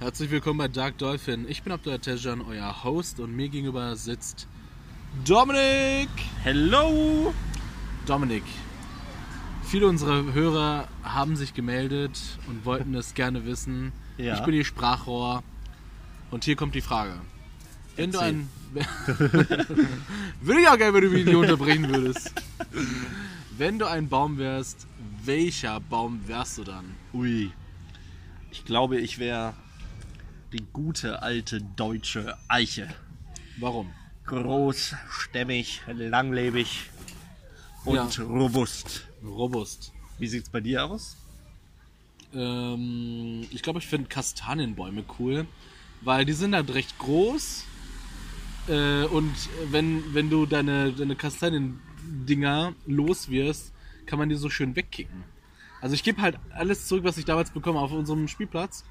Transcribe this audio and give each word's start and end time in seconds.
Herzlich 0.00 0.32
willkommen 0.32 0.58
bei 0.58 0.66
Dark 0.66 0.98
Dolphin. 0.98 1.46
Ich 1.48 1.62
bin 1.62 1.72
Abdul 1.72 1.98
Tejan, 2.00 2.42
euer 2.42 2.82
Host 2.82 3.20
und 3.20 3.34
mir 3.34 3.48
gegenüber 3.48 3.94
sitzt 3.94 4.48
Dominik. 5.24 6.08
Hello! 6.42 7.32
Dominik, 8.04 8.42
viele 9.62 9.86
unserer 9.86 10.34
Hörer 10.34 10.88
haben 11.04 11.36
sich 11.36 11.54
gemeldet 11.54 12.20
und 12.48 12.64
wollten 12.64 12.92
es 12.96 13.14
gerne 13.14 13.46
wissen. 13.46 13.92
Ja. 14.18 14.34
Ich 14.34 14.40
bin 14.40 14.54
ihr 14.54 14.64
Sprachrohr 14.64 15.44
und 16.32 16.44
hier 16.44 16.56
kommt 16.56 16.74
die 16.74 16.82
Frage. 16.82 17.14
Wenn 17.94 18.10
du 18.10 18.18
ein... 18.18 18.48
Würde 20.40 20.60
ich 20.60 20.68
auch 20.68 20.76
gerne, 20.76 20.92
wenn 20.92 21.04
du 21.04 21.10
mich 21.10 21.24
nicht 21.24 21.36
unterbrechen 21.36 21.88
würdest. 21.88 22.32
Wenn 23.56 23.78
du 23.78 23.86
ein 23.86 24.08
Baum 24.08 24.38
wärst, 24.38 24.88
welcher 25.24 25.78
Baum 25.78 26.20
wärst 26.26 26.58
du 26.58 26.64
dann? 26.64 26.84
Ui. 27.12 27.52
Ich 28.50 28.64
glaube, 28.64 28.98
ich 28.98 29.20
wäre 29.20 29.54
die 30.54 30.64
gute 30.72 31.20
alte 31.22 31.60
deutsche 31.60 32.36
Eiche. 32.48 32.88
Warum? 33.58 33.92
Groß, 34.26 34.94
stämmig, 35.10 35.82
langlebig 35.86 36.90
und 37.84 38.16
Ja. 38.16 38.24
robust. 38.24 39.08
Robust. 39.22 39.92
Wie 40.18 40.28
sieht's 40.28 40.48
bei 40.48 40.60
dir 40.60 40.84
aus? 40.84 41.16
Ähm, 42.32 43.46
ich 43.50 43.62
glaube, 43.62 43.80
ich 43.80 43.86
finde 43.86 44.08
Kastanienbäume 44.08 45.04
cool, 45.18 45.46
weil 46.00 46.24
die 46.24 46.32
sind 46.32 46.54
halt 46.54 46.72
recht 46.72 46.98
groß. 46.98 47.64
Äh, 48.68 49.04
und 49.04 49.34
wenn, 49.70 50.14
wenn 50.14 50.30
du 50.30 50.46
deine, 50.46 50.92
deine 50.92 51.16
Kastaniendinger 51.16 52.74
los 52.86 53.28
wirst, 53.28 53.72
kann 54.06 54.18
man 54.18 54.28
die 54.28 54.36
so 54.36 54.48
schön 54.48 54.74
wegkicken. 54.76 55.24
Also 55.80 55.94
ich 55.94 56.02
gebe 56.02 56.22
halt 56.22 56.38
alles 56.50 56.86
zurück, 56.86 57.04
was 57.04 57.18
ich 57.18 57.24
damals 57.24 57.50
bekommen 57.50 57.76
habe 57.78 57.86
auf 57.92 57.98
unserem 57.98 58.28
Spielplatz. 58.28 58.84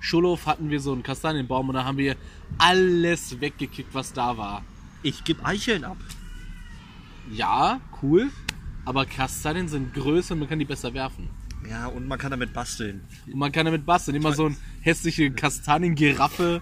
Schulhof 0.00 0.46
hatten 0.46 0.70
wir 0.70 0.80
so 0.80 0.92
einen 0.92 1.02
Kastanienbaum 1.02 1.68
und 1.68 1.74
da 1.74 1.84
haben 1.84 1.98
wir 1.98 2.16
alles 2.58 3.40
weggekickt, 3.40 3.94
was 3.94 4.12
da 4.12 4.36
war. 4.36 4.62
Ich 5.02 5.24
gebe 5.24 5.44
Eicheln 5.44 5.84
ab. 5.84 5.98
Ja, 7.30 7.80
cool, 8.02 8.30
aber 8.84 9.04
Kastanien 9.04 9.68
sind 9.68 9.94
größer 9.94 10.34
und 10.34 10.40
man 10.40 10.48
kann 10.48 10.58
die 10.58 10.64
besser 10.64 10.94
werfen. 10.94 11.28
Ja, 11.68 11.86
und 11.86 12.06
man 12.06 12.18
kann 12.18 12.30
damit 12.30 12.52
basteln. 12.52 13.04
Und 13.26 13.38
man 13.38 13.50
kann 13.50 13.66
damit 13.66 13.84
basteln. 13.84 14.16
Immer 14.16 14.32
so 14.32 14.46
eine 14.46 14.56
hässliche 14.80 15.30
Kastaniengiraffe. 15.32 16.60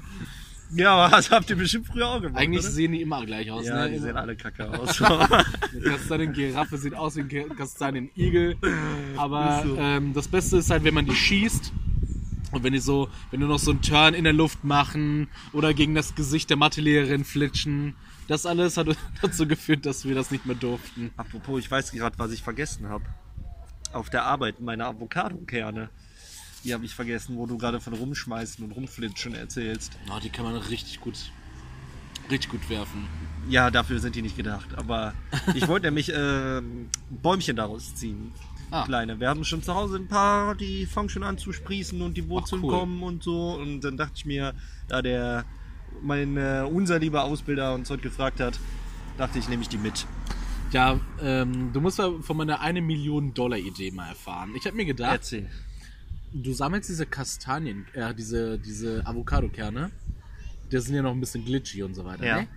Ja, 0.70 0.94
aber 0.94 1.16
das 1.16 1.30
habt 1.30 1.50
ihr 1.50 1.56
bestimmt 1.56 1.86
früher 1.86 2.08
auch 2.08 2.20
gemacht, 2.20 2.40
Eigentlich 2.40 2.64
oder? 2.64 2.72
sehen 2.72 2.92
die 2.92 3.02
immer 3.02 3.24
gleich 3.24 3.50
aus. 3.50 3.66
Ja, 3.66 3.84
ne? 3.84 3.92
die 3.92 3.98
sehen 3.98 4.16
alle 4.16 4.34
kacke 4.34 4.68
aus. 4.68 5.00
Eine 5.02 5.44
Kastaniengiraffe 5.82 6.78
sieht 6.78 6.94
aus 6.94 7.16
wie 7.16 7.20
ein 7.20 7.56
Kastanienigel. 7.56 8.56
Aber 9.16 9.64
ähm, 9.78 10.14
das 10.14 10.26
Beste 10.26 10.56
ist 10.58 10.70
halt, 10.70 10.82
wenn 10.84 10.94
man 10.94 11.06
die 11.06 11.14
schießt. 11.14 11.72
Und 12.54 12.62
wenn 12.62 12.72
die 12.72 12.78
so, 12.78 13.08
wenn 13.30 13.40
du 13.40 13.46
noch 13.46 13.58
so 13.58 13.72
einen 13.72 13.82
Turn 13.82 14.14
in 14.14 14.24
der 14.24 14.32
Luft 14.32 14.62
machen 14.62 15.28
oder 15.52 15.74
gegen 15.74 15.94
das 15.94 16.14
Gesicht 16.14 16.50
der 16.50 16.56
Mathelehrerin 16.56 17.24
flitschen. 17.24 17.96
Das 18.28 18.46
alles 18.46 18.76
hat 18.76 18.86
dazu 19.22 19.46
geführt, 19.46 19.84
dass 19.86 20.04
wir 20.04 20.14
das 20.14 20.30
nicht 20.30 20.46
mehr 20.46 20.54
durften. 20.54 21.10
Apropos, 21.16 21.58
ich 21.58 21.70
weiß 21.70 21.90
gerade, 21.90 22.18
was 22.18 22.30
ich 22.30 22.42
vergessen 22.42 22.88
habe. 22.88 23.04
Auf 23.92 24.08
der 24.08 24.24
Arbeit 24.24 24.60
meine 24.60 24.86
Avocado-Kerne. 24.86 25.90
Die 26.62 26.72
habe 26.72 26.84
ich 26.84 26.94
vergessen, 26.94 27.36
wo 27.36 27.46
du 27.46 27.58
gerade 27.58 27.80
von 27.80 27.92
rumschmeißen 27.92 28.64
und 28.64 28.72
rumflitschen 28.72 29.34
erzählst. 29.34 29.98
Oh, 30.10 30.18
die 30.22 30.30
kann 30.30 30.44
man 30.44 30.56
richtig 30.56 31.00
gut, 31.00 31.30
richtig 32.30 32.50
gut 32.50 32.70
werfen. 32.70 33.06
Ja, 33.50 33.70
dafür 33.70 33.98
sind 33.98 34.14
die 34.16 34.22
nicht 34.22 34.36
gedacht. 34.36 34.68
Aber 34.76 35.12
ich 35.54 35.68
wollte 35.68 35.86
nämlich 35.88 36.10
ähm, 36.14 36.88
Bäumchen 37.10 37.56
daraus 37.56 37.94
ziehen. 37.94 38.32
Ah. 38.70 38.84
Kleine. 38.84 39.20
Wir 39.20 39.28
haben 39.28 39.44
schon 39.44 39.62
zu 39.62 39.74
Hause 39.74 39.96
ein 39.96 40.08
paar, 40.08 40.54
die 40.54 40.86
fangen 40.86 41.08
schon 41.08 41.22
an 41.22 41.38
zu 41.38 41.52
sprießen 41.52 42.00
und 42.02 42.16
die 42.16 42.28
Wurzeln 42.28 42.62
cool. 42.64 42.70
kommen 42.70 43.02
und 43.02 43.22
so. 43.22 43.54
Und 43.54 43.82
dann 43.82 43.96
dachte 43.96 44.14
ich 44.16 44.26
mir, 44.26 44.54
da 44.88 45.02
der 45.02 45.44
mein 46.02 46.36
äh, 46.36 46.66
unser 46.68 46.98
lieber 46.98 47.24
Ausbilder 47.24 47.74
uns 47.74 47.90
heute 47.90 48.02
gefragt 48.02 48.40
hat, 48.40 48.58
dachte 49.16 49.38
ich, 49.38 49.48
nehme 49.48 49.62
ich 49.62 49.68
die 49.68 49.78
mit. 49.78 50.06
Ja, 50.72 50.98
ähm, 51.20 51.72
du 51.72 51.80
musst 51.80 51.98
ja 51.98 52.10
von 52.20 52.36
meiner 52.36 52.60
1 52.60 52.80
Million 52.80 53.32
Dollar 53.32 53.58
Idee 53.58 53.90
mal 53.92 54.08
erfahren. 54.08 54.54
Ich 54.56 54.66
habe 54.66 54.76
mir 54.76 54.84
gedacht, 54.84 55.12
Erzähl. 55.12 55.48
du 56.32 56.52
sammelst 56.52 56.88
diese 56.88 57.06
Kastanien, 57.06 57.86
äh, 57.92 58.12
diese, 58.14 58.58
diese 58.58 59.06
Avocado-Kerne. 59.06 59.90
Die 60.72 60.78
sind 60.80 60.96
ja 60.96 61.02
noch 61.02 61.12
ein 61.12 61.20
bisschen 61.20 61.44
glitchy 61.44 61.84
und 61.84 61.94
so 61.94 62.04
weiter. 62.04 62.26
Ja. 62.26 62.40
Ne? 62.40 62.48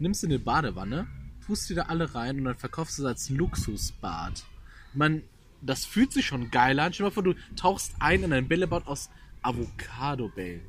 Nimmst 0.00 0.22
du 0.22 0.26
eine 0.26 0.38
Badewanne, 0.38 1.06
tust 1.46 1.70
die 1.70 1.74
da 1.74 1.82
alle 1.82 2.14
rein 2.14 2.38
und 2.38 2.44
dann 2.44 2.56
verkaufst 2.56 2.98
du 2.98 3.04
es 3.04 3.08
als 3.08 3.30
Luxusbad. 3.30 4.44
Man, 4.92 5.22
das 5.62 5.84
fühlt 5.84 6.12
sich 6.12 6.26
schon 6.26 6.50
geil 6.50 6.78
an. 6.78 6.92
Stell 6.92 7.04
dir 7.04 7.10
mal 7.10 7.14
vor, 7.14 7.22
du 7.22 7.34
tauchst 7.56 7.94
ein 8.00 8.22
in 8.22 8.32
ein 8.32 8.48
Bällebad 8.48 8.86
aus 8.86 9.08
Avocado-Bällen. 9.42 10.62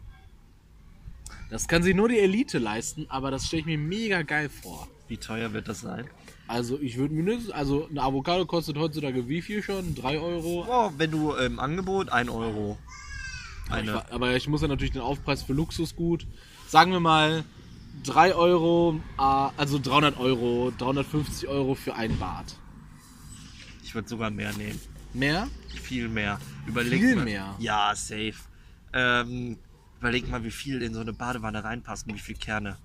Das 1.50 1.68
kann 1.68 1.84
sich 1.84 1.96
nur 1.96 2.10
die 2.10 2.20
Elite 2.20 2.58
leisten, 2.58 3.06
aber 3.10 3.30
das 3.30 3.46
stelle 3.48 3.62
ich 3.62 3.66
mir 3.66 3.78
mega 3.78 4.22
geil 4.22 4.50
vor. 4.50 4.88
Wie 5.08 5.18
teuer 5.18 5.54
wird 5.54 5.68
das 5.68 5.82
sein? 5.82 6.08
Also 6.48 6.80
ich 6.80 6.98
würde 6.98 7.14
mindestens, 7.14 7.52
also 7.52 7.88
eine 7.90 8.02
Avocado 8.02 8.46
kostet 8.46 8.78
heutzutage 8.78 9.28
wie 9.28 9.42
viel 9.42 9.62
schon? 9.62 9.96
3 9.96 10.20
Euro? 10.20 10.66
Oh, 10.68 10.92
wenn 10.98 11.12
du 11.12 11.34
im 11.34 11.60
Angebot 11.60 12.10
1 12.10 12.30
Euro. 12.30 12.78
Aber 13.70 13.82
ich, 13.82 13.90
Eine. 13.90 14.12
aber 14.12 14.36
ich 14.36 14.48
muss 14.48 14.62
ja 14.62 14.68
natürlich 14.68 14.92
den 14.92 15.02
Aufpreis 15.02 15.44
für 15.44 15.54
Luxusgut, 15.54 16.28
sagen 16.68 16.92
wir 16.92 17.00
mal 17.00 17.44
3 18.04 18.36
Euro, 18.36 19.00
äh, 19.18 19.22
also 19.22 19.80
300 19.80 20.20
Euro, 20.20 20.72
350 20.78 21.48
Euro 21.48 21.76
für 21.76 21.96
ein 21.96 22.18
Bad. 22.18 22.58
Ich 23.94 23.96
würde 23.96 24.10
sogar 24.10 24.32
mehr 24.32 24.52
nehmen. 24.54 24.80
Mehr? 25.14 25.48
Viel 25.84 26.10
mehr. 26.10 26.40
Überleg 26.66 27.00
viel 27.00 27.16
mal. 27.16 27.26
mehr? 27.26 27.56
Ja, 27.60 27.94
safe. 27.96 28.34
Ähm, 28.92 29.60
überleg 30.00 30.28
mal, 30.32 30.44
wie 30.44 30.50
viel 30.50 30.82
in 30.82 30.96
so 30.96 31.02
eine 31.02 31.14
Badewanne 31.14 31.64
reinpassen, 31.64 32.12
wie 32.12 32.18
viele 32.18 32.40
Kerne. 32.40 32.80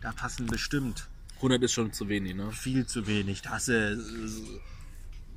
Da 0.00 0.10
passen 0.10 0.48
bestimmt. 0.48 1.06
100 1.36 1.62
ist 1.62 1.72
schon 1.72 1.92
zu 1.92 2.08
wenig, 2.08 2.34
ne? 2.34 2.50
Viel 2.50 2.84
zu 2.84 3.06
wenig. 3.06 3.42
Da 3.42 3.50
hast 3.50 3.68
du 3.68 3.92
äh, 3.92 3.96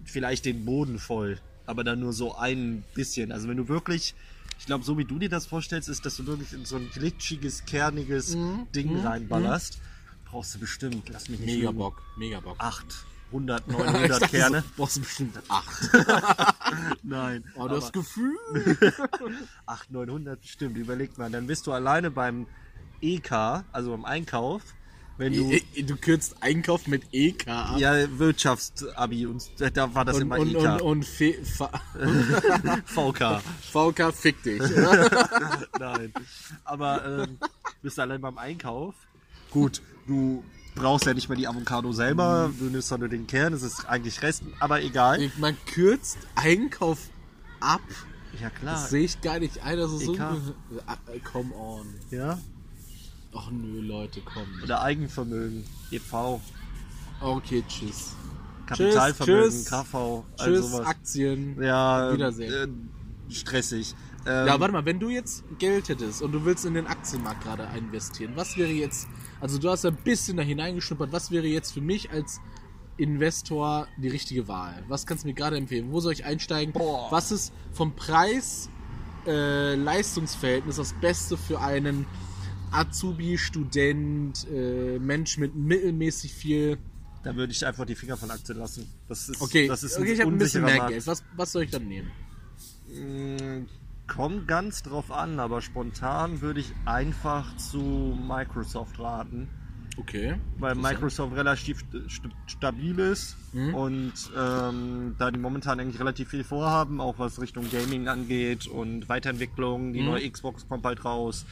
vielleicht 0.03 0.45
den 0.45 0.65
Boden 0.65 0.97
voll, 0.97 1.39
aber 1.67 1.83
dann 1.83 1.99
nur 1.99 2.13
so 2.13 2.35
ein 2.35 2.83
bisschen. 2.95 3.31
Also 3.31 3.47
wenn 3.47 3.57
du 3.57 3.67
wirklich, 3.67 4.15
ich 4.57 4.65
glaube, 4.65 4.83
so 4.83 4.97
wie 4.97 5.05
du 5.05 5.19
dir 5.19 5.29
das 5.29 5.45
vorstellst, 5.45 5.89
ist, 5.89 6.07
dass 6.07 6.17
du 6.17 6.25
wirklich 6.25 6.53
in 6.53 6.65
so 6.65 6.77
ein 6.77 6.89
glitschiges, 6.89 7.65
kerniges 7.65 8.35
mhm. 8.35 8.65
Ding 8.75 8.91
mhm. 8.91 9.05
reinballerst, 9.05 9.79
brauchst 10.25 10.55
du 10.55 10.59
bestimmt, 10.59 11.07
lass 11.09 11.29
mich 11.29 11.39
nicht 11.39 11.53
Mega 11.53 11.67
lügen. 11.67 11.77
Bock, 11.77 12.01
mega 12.17 12.39
Bock. 12.39 12.55
Acht. 12.57 13.05
100, 13.33 13.67
900 13.67 14.09
dachte, 14.09 14.27
Kerne. 14.27 14.61
So, 14.61 14.67
brauchst 14.77 14.97
du 14.97 15.01
bestimmt 15.01 15.39
8. 15.49 15.89
Nein. 17.03 17.43
Aber, 17.55 17.65
aber 17.65 17.75
das 17.75 17.91
Gefühl. 17.91 18.37
8, 19.65 19.91
900 19.91 20.39
bestimmt, 20.39 20.77
Überlegt 20.77 21.17
mal. 21.17 21.31
Dann 21.31 21.47
bist 21.47 21.65
du 21.65 21.71
alleine 21.71 22.11
beim 22.11 22.45
EK, 23.01 23.31
also 23.71 23.91
beim 23.91 24.05
Einkauf. 24.05 24.61
Wenn 25.17 25.33
du, 25.33 25.51
e, 25.51 25.61
e 25.75 25.83
du 25.83 25.95
kürzt 25.95 26.37
Einkauf 26.41 26.87
mit 26.87 27.03
EK 27.11 27.47
ab. 27.47 27.77
Ja, 27.77 27.93
Wirtschaftsabi 28.17 29.27
und 29.27 29.43
da 29.59 29.93
war 29.93 30.05
das 30.05 30.15
und, 30.15 30.21
immer 30.23 30.39
und, 30.39 30.55
EK. 30.55 30.57
Und, 30.57 30.81
und 30.81 31.05
Fe, 31.05 31.35
VK. 32.85 33.41
VK, 33.71 34.13
fick 34.13 34.41
dich. 34.41 34.61
Nein. 35.79 36.13
Aber 36.63 37.05
ähm, 37.05 37.37
bist 37.83 37.97
du 37.97 38.01
allein 38.01 38.21
beim 38.21 38.39
Einkauf. 38.39 38.95
Gut, 39.51 39.83
du 40.07 40.43
brauchst 40.75 41.05
ja 41.05 41.13
nicht 41.13 41.29
mehr 41.29 41.37
die 41.37 41.47
Avocado 41.47 41.91
selber, 41.91 42.51
du 42.59 42.65
nimmst 42.65 42.91
doch 42.91 42.97
nur 42.97 43.09
den 43.09 43.27
Kern, 43.27 43.53
das 43.53 43.61
ist 43.63 43.85
eigentlich 43.87 44.21
Rest, 44.21 44.43
aber 44.59 44.81
egal. 44.81 45.31
Man 45.39 45.55
kürzt 45.65 46.17
Einkauf 46.35 46.99
ab. 47.59 47.81
Ja 48.41 48.49
klar. 48.49 48.73
Das 48.75 48.89
sehe 48.89 49.03
ich 49.03 49.21
gar 49.21 49.39
nicht 49.39 49.61
ein, 49.63 49.77
das 49.77 49.91
ist 49.91 50.05
so. 50.05 50.13
Come 50.13 51.53
on. 51.55 51.85
Ja. 52.09 52.39
Ach 53.35 53.49
nö, 53.51 53.79
Leute, 53.81 54.21
komm. 54.21 54.47
Oder 54.63 54.81
Eigenvermögen, 54.81 55.63
EV, 55.91 56.39
Okay, 57.21 57.63
tschüss. 57.67 58.15
Kapitalvermögen, 58.65 59.49
tschüss. 59.51 59.65
KV, 59.69 59.95
all 59.95 60.23
Tschüss, 60.37 60.71
sowas. 60.71 60.87
Aktien. 60.87 61.61
Ja, 61.61 62.11
Wiedersehen. 62.13 62.89
Äh, 63.29 63.33
stressig. 63.33 63.95
Ähm, 64.25 64.47
Ja, 64.47 64.59
warte 64.59 64.73
mal, 64.73 64.85
wenn 64.85 64.99
du 64.99 65.09
jetzt 65.09 65.43
Geld 65.59 65.89
hättest 65.89 66.21
und 66.21 66.31
du 66.31 66.45
willst 66.45 66.65
in 66.65 66.73
den 66.73 66.87
Aktienmarkt 66.87 67.43
gerade 67.43 67.67
investieren, 67.77 68.33
was 68.35 68.57
wäre 68.57 68.71
jetzt, 68.71 69.07
also 69.43 69.57
du 69.57 69.69
hast 69.69 69.85
ein 69.85 69.95
bisschen 69.95 70.37
da 70.37 70.43
hineingeschnuppert, 70.43 71.11
was 71.11 71.29
wäre 71.29 71.45
jetzt 71.45 71.73
für 71.73 71.81
mich 71.81 72.09
als 72.11 72.39
Investor 72.95 73.89
die 73.97 74.07
richtige 74.07 74.47
Wahl? 74.47 74.85
Was 74.87 75.05
kannst 75.05 75.25
du 75.25 75.27
mir 75.27 75.33
gerade 75.33 75.57
empfehlen? 75.57 75.91
Wo 75.91 75.99
soll 75.99 76.13
ich 76.13 76.23
einsteigen? 76.23 76.71
Boah. 76.71 77.11
Was 77.11 77.33
ist 77.33 77.51
vom 77.73 77.93
Preis 77.93 78.69
äh, 79.27 79.75
Leistungsverhältnis 79.75 80.77
das 80.77 80.93
Beste 80.93 81.35
für 81.35 81.59
einen 81.59 82.05
Azubi, 82.71 83.37
Student, 83.37 84.47
äh, 84.49 84.97
Mensch 84.97 85.37
mit 85.37 85.55
mittelmäßig 85.55 86.33
viel. 86.33 86.77
Da 87.23 87.35
würde 87.35 87.51
ich 87.51 87.65
einfach 87.65 87.85
die 87.85 87.95
Finger 87.95 88.15
von 88.15 88.31
Aktien 88.31 88.57
lassen. 88.57 88.89
Das 89.09 89.27
ist, 89.27 89.41
Okay, 89.41 89.67
das 89.67 89.83
ist 89.83 89.97
okay 89.97 90.13
ich 90.13 90.21
habe 90.21 90.31
ein 90.31 90.37
bisschen 90.37 90.63
mehr 90.63 90.77
Markt. 90.77 90.91
Geld. 90.91 91.05
Was, 91.05 91.21
was 91.35 91.51
soll 91.51 91.63
ich 91.63 91.71
dann 91.71 91.85
nehmen? 91.85 92.11
Mm, 94.05 94.07
Kommt 94.11 94.47
ganz 94.47 94.83
drauf 94.83 95.11
an, 95.11 95.39
aber 95.39 95.61
spontan 95.61 96.41
würde 96.41 96.59
ich 96.59 96.71
einfach 96.85 97.55
zu 97.57 98.17
Microsoft 98.27 98.99
raten. 98.99 99.47
Okay. 99.95 100.33
weil 100.57 100.73
Microsoft 100.73 101.35
relativ 101.35 101.83
st 102.09 102.23
stabil 102.47 102.97
ist 102.97 103.37
Mhm. 103.53 103.75
und 103.75 104.13
ähm, 104.35 105.15
da 105.19 105.29
die 105.29 105.37
momentan 105.39 105.79
eigentlich 105.79 105.99
relativ 105.99 106.29
viel 106.29 106.43
vorhaben, 106.43 106.99
auch 106.99 107.19
was 107.19 107.39
Richtung 107.39 107.69
Gaming 107.69 108.07
angeht 108.07 108.65
und 108.65 109.07
Weiterentwicklung. 109.07 109.93
Die 109.93 109.99
Mhm. 109.99 110.05
neue 110.07 110.31
Xbox 110.31 110.67
kommt 110.67 110.81
bald 110.81 111.05
raus. 111.05 111.45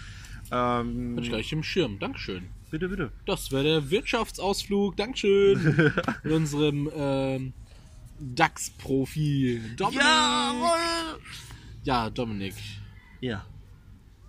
Ähm, 0.51 1.13
Hab 1.18 1.24
ich 1.24 1.30
gleich 1.30 1.51
im 1.54 1.62
Schirm. 1.62 2.00
Dankeschön. 2.00 2.45
bitte, 2.71 2.89
bitte. 2.89 3.12
Das 3.27 3.51
wäre 3.51 3.63
der 3.63 3.92
Wirtschaftsausflug. 3.92 4.97
Dankeschön. 4.97 5.94
Mit 6.24 6.33
unserem 6.33 6.89
ähm, 6.95 7.54
DAX-Profi. 8.19 9.62
Dominik. 9.77 10.01
Ja, 11.83 12.10
Dominik. 12.10 12.54
Ja. 13.19 13.45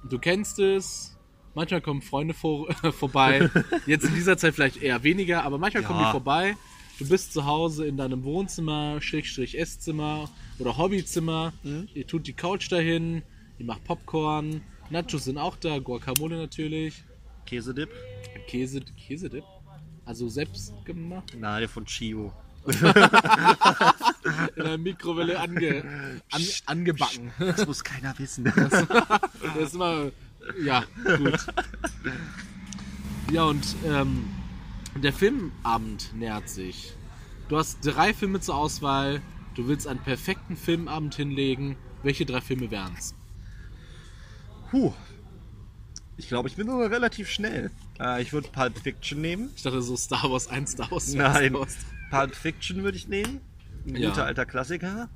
Du 0.09 0.19
kennst 0.19 0.59
es. 0.59 1.17
Manchmal 1.55 1.83
kommen 1.83 2.01
Freunde 2.01 2.33
vor, 2.33 2.73
vorbei. 2.93 3.51
Jetzt 3.87 4.05
in 4.05 4.15
dieser 4.15 4.39
Zeit 4.39 4.55
vielleicht 4.55 4.83
eher 4.83 5.03
weniger, 5.03 5.45
aber 5.45 5.59
manchmal 5.59 5.83
kommen 5.83 6.01
Ja. 6.01 6.07
die 6.07 6.13
vorbei. 6.13 6.57
Du 6.99 7.07
bist 7.09 7.33
zu 7.35 7.45
Hause 7.45 7.87
in 7.87 7.97
deinem 7.97 8.25
Wohnzimmer, 8.25 9.01
Schrägstrich 9.03 9.59
Esszimmer 9.59 10.31
oder 10.59 10.79
Hobbyzimmer. 10.79 11.53
Mhm. 11.63 11.89
Ihr 11.95 12.07
tut 12.07 12.27
die 12.27 12.33
Couch 12.33 12.71
dahin, 12.73 13.23
ihr 13.59 13.67
macht 13.67 13.85
Popcorn. 13.85 14.63
Nachos 14.89 15.25
sind 15.25 15.37
auch 15.39 15.57
da, 15.57 15.79
Guacamole 15.79 16.37
natürlich. 16.37 17.03
Käsedip? 17.47 17.91
Käse, 18.47 18.81
Käsedip. 18.97 19.45
Also 20.05 20.29
selbst 20.29 20.73
gemacht. 20.85 21.35
Nein, 21.39 21.61
der 21.61 21.69
von 21.69 21.85
Chio. 21.85 22.33
In 24.57 24.65
der 24.65 24.79
Mikrowelle 24.79 25.39
ange, 25.41 26.21
an, 26.31 26.43
angebacken. 26.67 27.33
Das 27.39 27.67
muss 27.67 27.83
keiner 27.83 28.17
wissen. 28.19 28.45
Das 29.59 29.75
immer. 29.75 30.13
Ja, 30.63 30.85
gut. 31.17 31.47
Ja, 33.33 33.45
und 33.45 33.65
ähm, 33.87 34.29
der 35.03 35.13
Filmabend 35.13 36.15
nähert 36.15 36.49
sich. 36.49 36.93
Du 37.49 37.57
hast 37.57 37.79
drei 37.83 38.15
Filme 38.15 38.41
zur 38.41 38.57
Auswahl. 38.57 39.21
Du 39.55 39.69
willst 39.69 39.87
einen 39.87 40.01
perfekten 40.01 40.57
Filmabend 40.57 41.15
hinlegen. 41.15 41.77
Welche 42.03 42.27
drei 42.27 42.41
Filme 42.41 42.71
wären's? 42.71 43.15
Puh. 44.71 44.93
Ich 46.17 46.29
glaube, 46.29 46.49
ich 46.49 46.57
bin 46.57 46.67
sogar 46.67 46.91
relativ 46.91 47.31
schnell. 47.31 47.71
Äh, 47.99 48.23
ich 48.23 48.33
würde 48.33 48.49
Pulp 48.49 48.79
Fiction 48.79 49.21
nehmen. 49.21 49.51
Ich 49.57 49.63
dachte 49.63 49.83
so 49.83 49.97
Star 49.97 50.31
Wars 50.31 50.49
1, 50.49 50.73
Star 50.73 50.91
Wars 50.91 51.13
2, 51.13 51.19
Nein, 51.19 51.49
Star 51.51 51.61
Wars. 51.61 51.77
Pulp 52.13 52.35
Fiction 52.37 52.83
würde 52.85 52.97
ich 52.97 53.09
nehmen. 53.09 53.41
Ein 53.87 53.97
Ja. 53.97 54.11
guter 54.11 54.25
alter 54.27 54.45
Klassiker. 54.47 55.09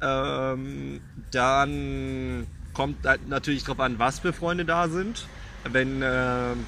Ähm, 0.00 1.00
dann 1.32 2.46
kommt 2.72 3.04
halt 3.06 3.28
natürlich 3.28 3.64
drauf 3.64 3.80
an, 3.80 3.98
was 3.98 4.20
für 4.20 4.32
Freunde 4.32 4.64
da 4.64 4.88
sind. 4.88 5.26
Wenn 5.70 6.00
ähm, 6.02 6.64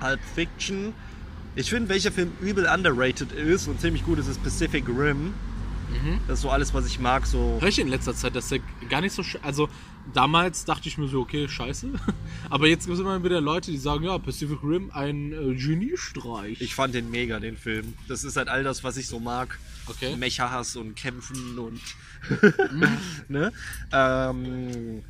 Pulp 0.00 0.20
Fiction. 0.34 0.92
Ich 1.54 1.68
finde, 1.70 1.90
welcher 1.90 2.10
Film 2.10 2.32
übel 2.40 2.66
underrated 2.66 3.32
ist 3.32 3.68
und 3.68 3.80
ziemlich 3.80 4.04
gut 4.04 4.18
ist, 4.18 4.26
ist 4.26 4.42
Pacific 4.42 4.84
Rim. 4.88 5.34
Das 6.26 6.38
ist 6.38 6.42
so 6.42 6.50
alles, 6.50 6.74
was 6.74 6.86
ich 6.86 6.98
mag. 6.98 7.26
So 7.26 7.58
Hör 7.60 7.68
ich 7.68 7.78
in 7.78 7.88
letzter 7.88 8.14
Zeit, 8.14 8.34
dass 8.34 8.48
der 8.48 8.60
gar 8.88 9.00
nicht 9.00 9.14
so. 9.14 9.22
Also, 9.42 9.68
damals 10.12 10.64
dachte 10.64 10.88
ich 10.88 10.98
mir 10.98 11.08
so, 11.08 11.20
okay, 11.20 11.48
scheiße. 11.48 11.90
Aber 12.50 12.66
jetzt 12.66 12.86
gibt 12.86 12.94
es 12.94 13.00
immer 13.00 13.22
wieder 13.22 13.40
Leute, 13.40 13.70
die 13.70 13.78
sagen, 13.78 14.04
ja, 14.04 14.18
Pacific 14.18 14.58
Rim, 14.62 14.90
ein 14.92 15.32
äh, 15.32 15.54
Geniestreich. 15.54 16.60
Ich 16.60 16.74
fand 16.74 16.94
den 16.94 17.10
mega, 17.10 17.40
den 17.40 17.56
Film. 17.56 17.94
Das 18.08 18.24
ist 18.24 18.36
halt 18.36 18.48
all 18.48 18.64
das, 18.64 18.84
was 18.84 18.96
ich 18.96 19.06
so 19.06 19.20
mag. 19.20 19.58
Okay. 19.86 20.16
Mecha-Hass 20.16 20.76
und 20.76 20.94
Kämpfen 20.94 21.58
und. 21.58 21.80
ne? 23.28 23.52
Ähm, 23.92 25.02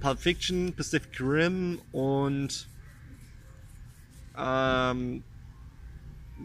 Pulp 0.00 0.20
Fiction, 0.20 0.72
Pacific 0.74 1.20
Rim 1.20 1.78
und. 1.92 2.68
Ähm, 4.38 5.22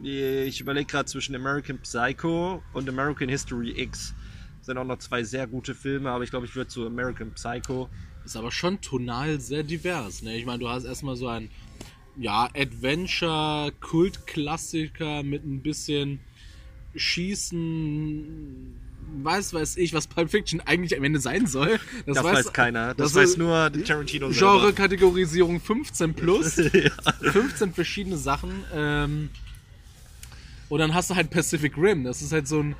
ich 0.04 0.62
überlege 0.62 0.86
gerade 0.86 1.06
zwischen 1.06 1.36
American 1.36 1.80
Psycho 1.80 2.62
und 2.74 2.90
American 2.90 3.30
History 3.30 3.74
X. 3.76 4.14
Das 4.60 4.68
sind 4.68 4.78
auch 4.78 4.86
noch 4.86 5.00
zwei 5.00 5.24
sehr 5.24 5.48
gute 5.48 5.74
Filme, 5.74 6.12
aber 6.12 6.24
ich 6.24 6.30
glaube, 6.30 6.46
ich 6.46 6.56
würde 6.56 6.70
zu 6.70 6.86
American 6.86 7.34
Psycho. 7.34 7.90
Ist 8.24 8.38
aber 8.38 8.52
schon 8.52 8.80
tonal 8.82 9.40
sehr 9.40 9.64
divers. 9.64 10.22
Ne? 10.22 10.38
Ich 10.38 10.46
meine, 10.46 10.60
du 10.60 10.70
hast 10.70 10.86
erstmal 10.86 11.16
so 11.16 11.28
ein 11.28 11.50
ja, 12.18 12.50
Adventure-Kultklassiker 12.56 15.24
mit 15.24 15.44
ein 15.46 15.62
bisschen 15.62 16.20
Schießen, 16.96 18.74
weiß 19.24 19.54
weiß 19.54 19.78
ich, 19.78 19.94
was 19.94 20.08
Pulp 20.08 20.30
Fiction 20.30 20.60
eigentlich 20.62 20.98
am 20.98 21.04
Ende 21.04 21.20
sein 21.20 21.48
soll. 21.48 21.80
Das, 22.06 22.24
weiß, 22.24 22.54
keiner. 22.54 22.94
Das, 22.94 23.14
das 23.14 23.24
weiß 23.24 23.38
nur 23.38 23.72
Tarantino 23.86 24.32
selber. 24.32 24.60
Genre-Kategorisierung 24.60 25.60
15 25.60 26.14
plus. 26.14 26.54
15 27.22 27.74
verschiedene 27.74 28.18
Sachen. 28.18 28.52
Ähm, 28.74 29.30
und 30.72 30.80
dann 30.80 30.94
hast 30.94 31.10
du 31.10 31.16
halt 31.16 31.30
Pacific 31.30 31.78
Rim. 31.78 32.04
Das 32.04 32.22
ist 32.22 32.32
halt 32.32 32.48
so 32.48 32.62
ein. 32.62 32.76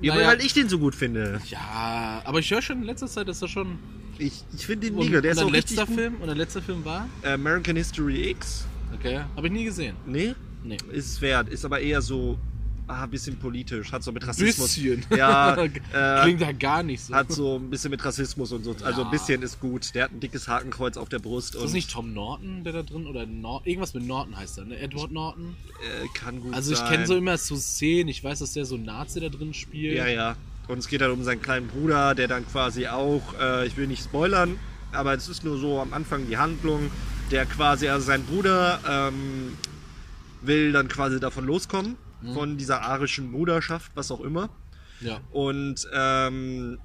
Ja, 0.00 0.12
weil 0.12 0.18
naja, 0.20 0.28
halt 0.30 0.44
ich 0.44 0.52
den 0.54 0.68
so 0.68 0.78
gut 0.78 0.94
finde. 0.94 1.40
ja, 1.48 2.22
aber 2.24 2.38
ich 2.40 2.50
höre 2.50 2.62
schon 2.62 2.78
in 2.78 2.84
letzter 2.84 3.06
Zeit, 3.06 3.28
dass 3.28 3.40
er 3.42 3.48
schon. 3.48 3.78
Ich, 4.18 4.44
ich 4.54 4.66
finde 4.66 4.86
den 4.88 4.96
mega. 4.96 5.20
Der 5.20 5.32
ist 5.32 5.38
auch 5.38 5.52
richtig 5.52 5.76
letzter 5.76 5.86
gut. 5.86 5.94
Film? 5.96 6.14
Und 6.16 6.26
der 6.26 6.34
letzte 6.36 6.62
Film 6.62 6.84
war? 6.84 7.08
American 7.22 7.76
History 7.76 8.30
X. 8.30 8.66
Okay. 8.94 9.20
Habe 9.36 9.46
ich 9.48 9.52
nie 9.52 9.64
gesehen. 9.64 9.96
Nee, 10.06 10.34
Nee. 10.64 10.78
ist 10.92 11.20
wert. 11.20 11.48
Ist 11.48 11.64
aber 11.64 11.80
eher 11.80 12.00
so 12.00 12.38
ah, 12.86 13.04
ein 13.04 13.10
bisschen 13.10 13.36
politisch. 13.38 13.92
Hat 13.92 14.02
so 14.02 14.12
mit 14.12 14.26
Rassismus. 14.26 14.74
Bisschen. 14.74 15.04
Ja, 15.16 15.54
äh, 15.92 16.22
Klingt 16.22 16.40
ja 16.40 16.52
gar 16.52 16.82
nicht 16.82 17.02
so. 17.02 17.14
hat 17.14 17.30
so 17.32 17.56
ein 17.58 17.70
bisschen 17.70 17.90
mit 17.90 18.04
Rassismus 18.04 18.52
und 18.52 18.64
so. 18.64 18.74
Also 18.84 19.00
Ja. 19.02 19.06
ein 19.06 19.10
bisschen 19.10 19.42
ist 19.42 19.60
gut. 19.60 19.94
Der 19.94 20.04
hat 20.04 20.12
ein 20.12 20.20
dickes 20.20 20.48
Hakenkreuz 20.48 20.96
auf 20.96 21.08
der 21.08 21.18
Brust. 21.18 21.54
ist 21.54 21.62
das 21.64 21.72
nicht 21.72 21.90
Tom 21.90 22.12
Norton, 22.12 22.64
der 22.64 22.72
da 22.72 22.82
drin? 22.82 23.06
Oder 23.06 23.26
Nor 23.26 23.62
irgendwas 23.64 23.94
mit 23.94 24.06
Norton 24.06 24.36
heißt 24.36 24.58
er, 24.58 24.64
ne? 24.66 24.78
Edward 24.78 25.12
Norton? 25.12 25.56
Äh, 26.02 26.06
kann 26.18 26.40
gut 26.40 26.54
Also 26.54 26.72
ich 26.72 26.78
sein. 26.78 26.88
kenne 26.90 27.06
so 27.06 27.16
immer 27.16 27.38
so 27.38 27.56
Szenen. 27.56 28.08
Ich 28.08 28.22
weiß, 28.22 28.38
dass 28.40 28.52
der 28.52 28.64
so 28.64 28.76
Nazi 28.76 29.20
da 29.20 29.28
drin 29.28 29.54
spielt. 29.54 29.96
Ja, 29.96 30.06
ja. 30.06 30.36
Und 30.68 30.78
es 30.78 30.88
geht 30.88 31.02
halt 31.02 31.12
um 31.12 31.22
seinen 31.24 31.42
kleinen 31.42 31.68
Bruder, 31.68 32.14
der 32.14 32.26
dann 32.28 32.46
quasi 32.46 32.86
auch, 32.86 33.22
äh, 33.40 33.66
ich 33.66 33.76
will 33.76 33.86
nicht 33.86 34.02
spoilern, 34.02 34.58
aber 34.92 35.12
es 35.12 35.28
ist 35.28 35.44
nur 35.44 35.58
so 35.58 35.78
am 35.80 35.92
Anfang 35.92 36.26
die 36.26 36.38
Handlung, 36.38 36.90
der 37.30 37.44
quasi, 37.44 37.88
also 37.88 38.06
sein 38.06 38.24
Bruder 38.24 38.80
ähm, 38.88 39.58
will 40.40 40.72
dann 40.72 40.88
quasi 40.88 41.20
davon 41.20 41.44
loskommen, 41.44 41.96
Mhm. 42.24 42.34
von 42.34 42.56
dieser 42.56 42.82
arischen 42.82 43.32
Bruderschaft, 43.32 43.92
was 43.94 44.10
auch 44.10 44.20
immer. 44.20 44.48
ja. 45.00 45.20
Und 45.32 45.86
ähm, 45.92 46.78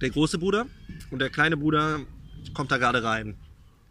der 0.00 0.10
große 0.10 0.38
Bruder 0.38 0.66
und 1.10 1.18
der 1.20 1.30
kleine 1.30 1.56
Bruder 1.56 2.00
kommt 2.54 2.70
da 2.70 2.76
gerade 2.76 3.02
rein 3.02 3.34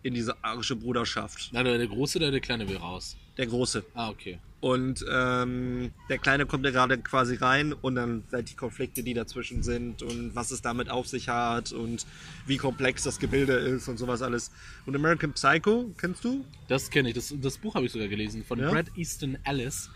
in 0.03 0.13
diese 0.13 0.35
arische 0.43 0.75
Bruderschaft. 0.75 1.51
Der, 1.51 1.63
der 1.63 1.87
Große 1.87 2.19
oder 2.19 2.29
der 2.29 2.39
Kleine 2.39 2.69
will 2.69 2.77
raus? 2.77 3.17
Der 3.37 3.47
große. 3.47 3.83
Ah, 3.95 4.09
okay. 4.09 4.37
Und 4.61 5.03
ähm, 5.11 5.91
der 6.09 6.19
Kleine 6.19 6.45
kommt 6.45 6.63
da 6.63 6.69
gerade 6.71 6.97
quasi 6.99 7.35
rein 7.35 7.73
und 7.73 7.95
dann 7.95 8.23
halt 8.31 8.49
die 8.51 8.55
Konflikte, 8.55 9.01
die 9.03 9.13
dazwischen 9.15 9.63
sind 9.63 10.03
und 10.03 10.35
was 10.35 10.51
es 10.51 10.61
damit 10.61 10.89
auf 10.91 11.07
sich 11.07 11.27
hat 11.29 11.71
und 11.71 12.05
wie 12.45 12.57
komplex 12.57 13.03
das 13.03 13.17
Gebilde 13.19 13.53
ist 13.53 13.87
und 13.87 13.97
sowas 13.97 14.21
alles. 14.21 14.51
Und 14.85 14.95
American 14.95 15.33
Psycho, 15.33 15.91
kennst 15.97 16.23
du? 16.23 16.45
Das 16.67 16.89
kenne 16.91 17.09
ich. 17.09 17.15
Das, 17.15 17.33
das 17.41 17.57
Buch 17.57 17.73
habe 17.75 17.85
ich 17.87 17.91
sogar 17.91 18.07
gelesen. 18.07 18.43
Von 18.43 18.59
Ja? 18.59 18.69
Brad 18.71 18.87
Easton 18.95 19.37
Ellis. 19.43 19.89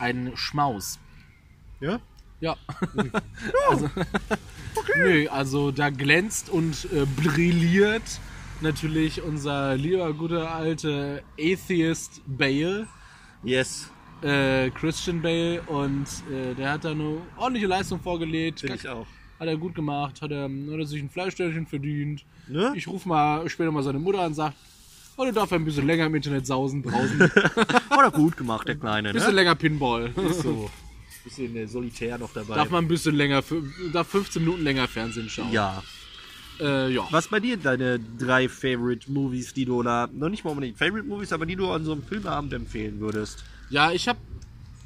Ein 0.00 0.32
Schmaus. 0.34 0.98
Ja? 1.80 2.00
Ja. 2.40 2.56
also, 3.68 3.90
Nö, 4.96 5.28
also 5.28 5.70
da 5.70 5.90
glänzt 5.90 6.48
und 6.48 6.88
äh, 6.92 7.06
brilliert 7.22 8.02
natürlich 8.62 9.22
unser 9.22 9.76
lieber 9.76 10.12
guter 10.12 10.54
alte 10.54 11.22
Atheist 11.38 12.22
Bale, 12.26 12.86
Yes, 13.42 13.90
äh, 14.22 14.70
Christian 14.70 15.22
Bale, 15.22 15.62
und 15.62 16.06
äh, 16.30 16.54
der 16.54 16.72
hat 16.72 16.84
da 16.84 16.90
eine 16.90 17.18
ordentliche 17.36 17.66
Leistung 17.66 18.00
vorgelegt. 18.00 18.60
finde 18.60 18.76
ich 18.76 18.88
auch. 18.88 19.06
Hat 19.38 19.48
er 19.48 19.56
gut 19.56 19.74
gemacht, 19.74 20.20
hat 20.20 20.30
er, 20.30 20.44
hat 20.44 20.78
er 20.78 20.86
sich 20.86 21.02
ein 21.02 21.08
Fleischstörchen 21.08 21.66
verdient. 21.66 22.24
Ne? 22.48 22.72
Ich 22.74 22.86
rufe 22.86 23.08
mal 23.08 23.48
später 23.48 23.70
mal 23.70 23.82
seine 23.82 23.98
Mutter 23.98 24.20
an 24.20 24.34
und 24.34 24.52
heute 25.16 25.32
darf 25.32 25.50
er 25.50 25.58
ein 25.58 25.64
bisschen 25.64 25.86
länger 25.86 26.06
im 26.06 26.14
Internet 26.14 26.46
sausen 26.46 26.82
draußen. 26.82 27.20
Ein 27.90 27.98
Oder 27.98 28.10
gut 28.10 28.36
gemacht, 28.36 28.66
der 28.68 28.76
Kleine, 28.76 29.12
bisschen 29.12 29.30
ne? 29.30 29.36
länger 29.36 29.54
Pinball. 29.54 30.12
So. 30.42 30.70
Bisschen 31.22 31.54
äh, 31.54 31.66
solitär 31.66 32.16
noch 32.16 32.32
dabei. 32.32 32.54
Darf 32.54 32.70
man 32.70 32.84
ein 32.86 32.88
bisschen 32.88 33.14
länger, 33.14 33.44
darf 33.92 34.08
15 34.08 34.42
Minuten 34.42 34.64
länger 34.64 34.88
Fernsehen 34.88 35.28
schauen. 35.28 35.52
ja. 35.52 35.82
Äh, 36.58 36.92
ja. 36.92 37.06
Was 37.10 37.28
bei 37.28 37.40
dir 37.40 37.56
deine 37.56 37.98
drei 38.18 38.48
Favorite 38.48 39.10
Movies, 39.10 39.52
die 39.54 39.64
du 39.66 39.76
oder 39.76 40.08
noch 40.12 40.28
nicht 40.30 40.44
mal 40.44 40.50
unbedingt 40.50 40.78
Favorite 40.78 41.06
Movies, 41.06 41.32
aber 41.32 41.44
die 41.46 41.56
du 41.56 41.70
an 41.70 41.84
so 41.84 41.92
einem 41.92 42.02
Filmabend 42.02 42.52
empfehlen 42.52 43.00
würdest? 43.00 43.44
Ja, 43.70 43.92
ich 43.92 44.08
habe 44.08 44.18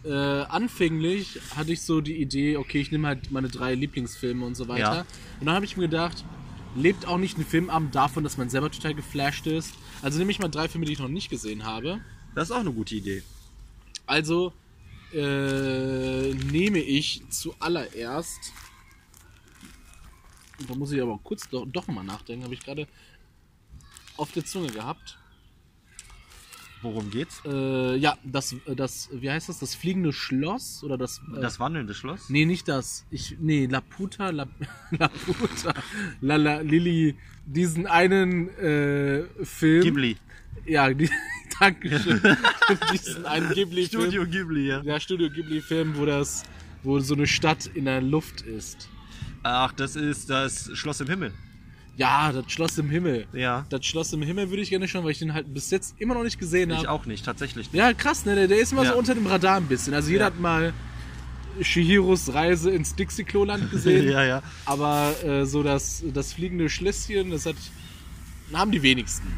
äh, 0.04 0.12
anfänglich 0.12 1.40
hatte 1.57 1.73
ich 1.73 1.83
so 1.83 2.00
die 2.00 2.16
Idee, 2.21 2.57
okay, 2.59 2.81
ich 2.81 2.93
nehme 2.93 3.09
halt 3.09 3.31
meine 3.31 3.49
drei 3.49 3.75
Lieblingsfilme 3.75 4.45
und 4.45 4.54
so 4.54 4.69
weiter. 4.69 4.81
Ja. 4.81 5.07
Und 5.40 5.47
dann 5.47 5.54
habe 5.54 5.64
ich 5.64 5.76
mir 5.76 5.88
gedacht, 5.88 6.25
lebt 6.76 7.07
auch 7.07 7.19
nicht 7.19 7.38
ein 7.38 7.45
Filmabend 7.45 7.95
davon, 7.95 8.23
dass 8.23 8.37
man 8.37 8.49
selber 8.50 8.71
total 8.71 8.95
geflasht 8.95 9.47
ist. 9.47 9.73
Also 10.04 10.18
nehme 10.18 10.30
ich 10.30 10.38
mal 10.38 10.49
drei 10.49 10.68
Filme, 10.68 10.84
die 10.84 10.92
ich 10.92 10.99
noch 10.99 11.08
nicht 11.08 11.30
gesehen 11.30 11.64
habe. 11.64 11.99
Das 12.34 12.50
ist 12.50 12.54
auch 12.54 12.61
eine 12.61 12.75
gute 12.75 12.94
Idee. 12.94 13.23
Also 14.04 14.52
äh, 15.14 16.34
nehme 16.34 16.78
ich 16.80 17.23
zuallererst. 17.30 18.52
Da 20.68 20.75
muss 20.75 20.92
ich 20.92 21.00
aber 21.00 21.18
kurz 21.25 21.49
doch, 21.49 21.64
doch 21.64 21.87
mal 21.87 22.04
nachdenken, 22.04 22.44
habe 22.44 22.52
ich 22.52 22.61
gerade 22.61 22.87
auf 24.18 24.30
der 24.32 24.44
Zunge 24.44 24.70
gehabt. 24.70 25.16
Worum 26.85 27.11
geht's? 27.11 27.41
Äh, 27.47 27.97
ja, 27.97 28.17
das, 28.25 28.53
äh, 28.53 28.76
das, 28.76 29.09
wie 29.11 29.31
heißt 29.31 29.49
das? 29.49 29.59
Das 29.59 29.75
fliegende 29.75 30.12
Schloss 30.12 30.85
oder 30.85 30.99
das. 30.99 31.21
Äh, 31.35 31.41
Das 31.41 31.59
wandelnde 31.59 31.95
Schloss? 31.95 32.29
nee, 32.29 32.45
nicht 32.45 32.69
das. 32.69 33.07
Ich, 33.11 33.37
nee, 33.41 33.64
Laputa, 33.67 34.29
La, 34.29 34.47
Laputa, 34.91 35.73
Lala, 36.21 36.61
Lilly, 36.61 37.17
diesen 37.47 37.87
einen 37.87 38.50
äh, 38.59 39.23
Film. 39.43 39.83
Ghibli. 39.83 40.17
Ja, 40.67 40.93
die, 40.93 41.09
Dankeschön. 41.59 42.21
diesen 42.93 43.25
einen 43.25 43.49
Ghibli-Film. 43.50 44.03
Studio 44.03 44.26
Ghibli, 44.26 44.69
ja. 44.69 44.83
Ja, 44.83 45.00
Studio 45.00 45.31
Ghibli-Film, 45.31 45.97
wo 45.97 46.05
das, 46.05 46.45
wo 46.83 47.00
so 47.00 47.14
eine 47.14 47.26
Stadt 47.26 47.67
in 47.75 47.87
der 47.87 48.03
Luft 48.03 48.43
ist. 48.43 48.88
Ach, 49.43 49.73
das 49.73 49.97
ist 49.97 50.29
das 50.29 50.71
Schloss 50.75 51.00
im 51.00 51.09
Himmel. 51.09 51.33
Ja, 51.96 52.32
das 52.32 52.50
Schloss 52.50 52.76
im 52.78 52.90
Himmel. 52.90 53.26
Ja. 53.32 53.66
Das 53.68 53.84
Schloss 53.86 54.12
im 54.12 54.22
Himmel 54.22 54.50
würde 54.50 54.62
ich 54.62 54.70
gerne 54.70 54.88
schauen, 54.88 55.04
weil 55.04 55.12
ich 55.12 55.20
den 55.20 55.32
halt 55.32 55.52
bis 55.54 55.70
jetzt 55.70 55.94
immer 56.00 56.14
noch 56.14 56.24
nicht 56.24 56.38
gesehen 56.38 56.70
Ich 56.70 56.78
habe. 56.78 56.90
auch 56.90 57.06
nicht, 57.06 57.24
tatsächlich. 57.24 57.70
nicht. 57.72 57.78
Ja, 57.78 57.92
krass, 57.92 58.24
ne? 58.24 58.34
Der, 58.34 58.48
der 58.48 58.58
ist 58.58 58.72
immer 58.72 58.82
Ja. 58.84 58.92
so 58.92 58.98
unter 58.98 59.14
dem 59.14 59.26
Radar 59.26 59.58
ein 59.58 59.66
bisschen. 59.66 59.94
Also 59.94 60.10
jeder 60.10 60.22
Ja. 60.22 60.26
hat 60.26 60.40
mal 60.40 60.72
Shihiros 61.60 62.34
Reise 62.34 62.70
ins 62.70 62.94
Dixie-Klo-Land 62.96 63.70
gesehen. 63.70 64.08
ja, 64.10 64.24
ja. 64.24 64.42
Aber 64.66 65.14
äh, 65.24 65.46
so 65.46 65.62
das, 65.62 66.02
das 66.12 66.32
fliegende 66.32 66.68
Schlösschen, 66.68 67.30
das 67.30 67.46
hat, 67.46 67.54
haben 68.52 68.72
die 68.72 68.82
wenigsten. 68.82 69.28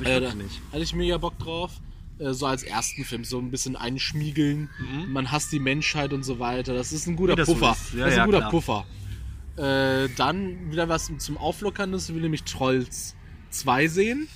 Ich 0.00 0.06
Äh, 0.06 0.20
da 0.20 0.34
nicht. 0.34 0.60
hatte 0.72 0.82
ich 0.82 0.94
mega 0.94 1.16
Bock 1.18 1.38
drauf. 1.38 1.70
Äh, 2.18 2.32
so 2.34 2.46
als 2.46 2.62
ersten 2.62 3.04
Film, 3.04 3.24
so 3.24 3.38
ein 3.38 3.50
bisschen 3.50 3.74
einschmiegeln. 3.74 4.68
Man 5.08 5.32
hasst 5.32 5.50
die 5.52 5.58
Menschheit 5.60 6.12
und 6.12 6.24
so 6.24 6.38
weiter. 6.38 6.74
Das 6.74 6.92
ist 6.92 7.06
ein 7.06 7.16
guter 7.16 7.36
Mhm. 7.36 7.44
So 7.46 7.54
Puffer. 7.54 7.72
ist. 7.72 7.94
Ja, 7.94 7.98
das 8.04 8.08
ist 8.08 8.14
ein 8.14 8.18
ja, 8.18 8.26
guter 8.26 8.38
klar. 8.38 8.50
Puffer. 8.50 8.86
Äh, 9.56 10.08
dann 10.16 10.70
wieder 10.70 10.88
was 10.88 11.10
zum 11.18 11.36
Auflockern, 11.36 11.92
das 11.92 12.12
will 12.12 12.22
nämlich 12.22 12.44
Trolls 12.44 13.14
2 13.50 13.88
sehen. 13.88 14.28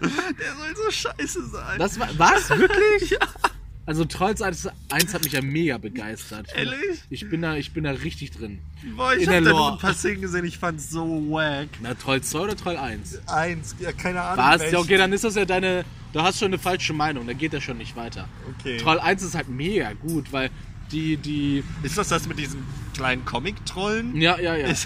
Der 0.00 0.54
soll 0.56 0.76
so 0.76 0.90
scheiße 0.90 1.46
sein. 1.46 1.78
Das 1.78 1.98
war, 1.98 2.08
was? 2.18 2.50
Wirklich? 2.50 3.18
Also 3.84 4.04
Trolls 4.04 4.40
1, 4.40 4.68
1 4.90 5.12
hat 5.12 5.24
mich 5.24 5.32
ja 5.32 5.42
mega 5.42 5.76
begeistert. 5.76 6.46
Ehrlich? 6.54 7.02
Ich 7.10 7.28
bin 7.28 7.42
da, 7.42 7.56
ich 7.56 7.72
bin 7.72 7.82
da 7.82 7.90
richtig 7.90 8.30
drin. 8.30 8.60
Boah, 8.96 9.14
ich 9.14 9.24
in 9.24 9.28
hab 9.28 9.42
da 9.42 9.50
nur 9.50 9.72
ein 9.72 9.78
paar 9.78 9.94
Szenen 9.94 10.20
gesehen, 10.20 10.44
ich 10.44 10.56
fand's 10.56 10.88
so 10.90 11.04
wack. 11.30 11.68
Na, 11.80 11.94
Troll 11.94 12.20
2 12.20 12.38
oder 12.38 12.56
Troll 12.56 12.76
1? 12.76 13.22
Eins, 13.26 13.74
ja, 13.80 13.90
keine 13.90 14.22
Ahnung. 14.22 14.44
Was? 14.44 14.70
Ja, 14.70 14.78
okay, 14.78 14.96
dann 14.96 15.12
ist 15.12 15.24
das 15.24 15.34
ja 15.34 15.44
deine. 15.44 15.84
Du 16.12 16.22
hast 16.22 16.38
schon 16.38 16.48
eine 16.48 16.58
falsche 16.58 16.92
Meinung, 16.92 17.26
dann 17.26 17.36
geht 17.36 17.54
das 17.54 17.64
schon 17.64 17.78
nicht 17.78 17.96
weiter. 17.96 18.28
Okay. 18.60 18.76
Troll 18.76 19.00
1 19.00 19.22
ist 19.24 19.34
halt 19.34 19.48
mega 19.48 19.92
gut, 19.94 20.32
weil 20.32 20.50
die, 20.92 21.16
die. 21.16 21.64
Ist 21.82 21.98
das 21.98 22.08
das 22.08 22.28
mit 22.28 22.38
diesen 22.38 22.62
kleinen 22.94 23.24
Comic-Trollen? 23.24 24.14
Ja, 24.20 24.38
ja, 24.38 24.54
ja. 24.56 24.72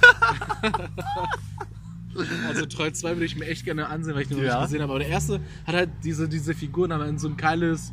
Also 2.48 2.64
Troll 2.64 2.94
2 2.94 3.10
würde 3.10 3.26
ich 3.26 3.36
mir 3.36 3.44
echt 3.44 3.66
gerne 3.66 3.88
ansehen, 3.88 4.14
weil 4.14 4.22
ich 4.22 4.28
den 4.28 4.38
noch 4.38 4.44
Ja. 4.44 4.54
nicht 4.60 4.68
gesehen 4.68 4.80
habe. 4.80 4.92
Aber 4.92 5.00
der 5.00 5.08
erste 5.08 5.38
hat 5.66 5.74
halt 5.74 5.90
diese, 6.02 6.26
diese 6.30 6.54
Figuren, 6.54 6.90
aber 6.90 7.06
in 7.06 7.18
so 7.18 7.28
ein 7.28 7.36
geiles. 7.36 7.92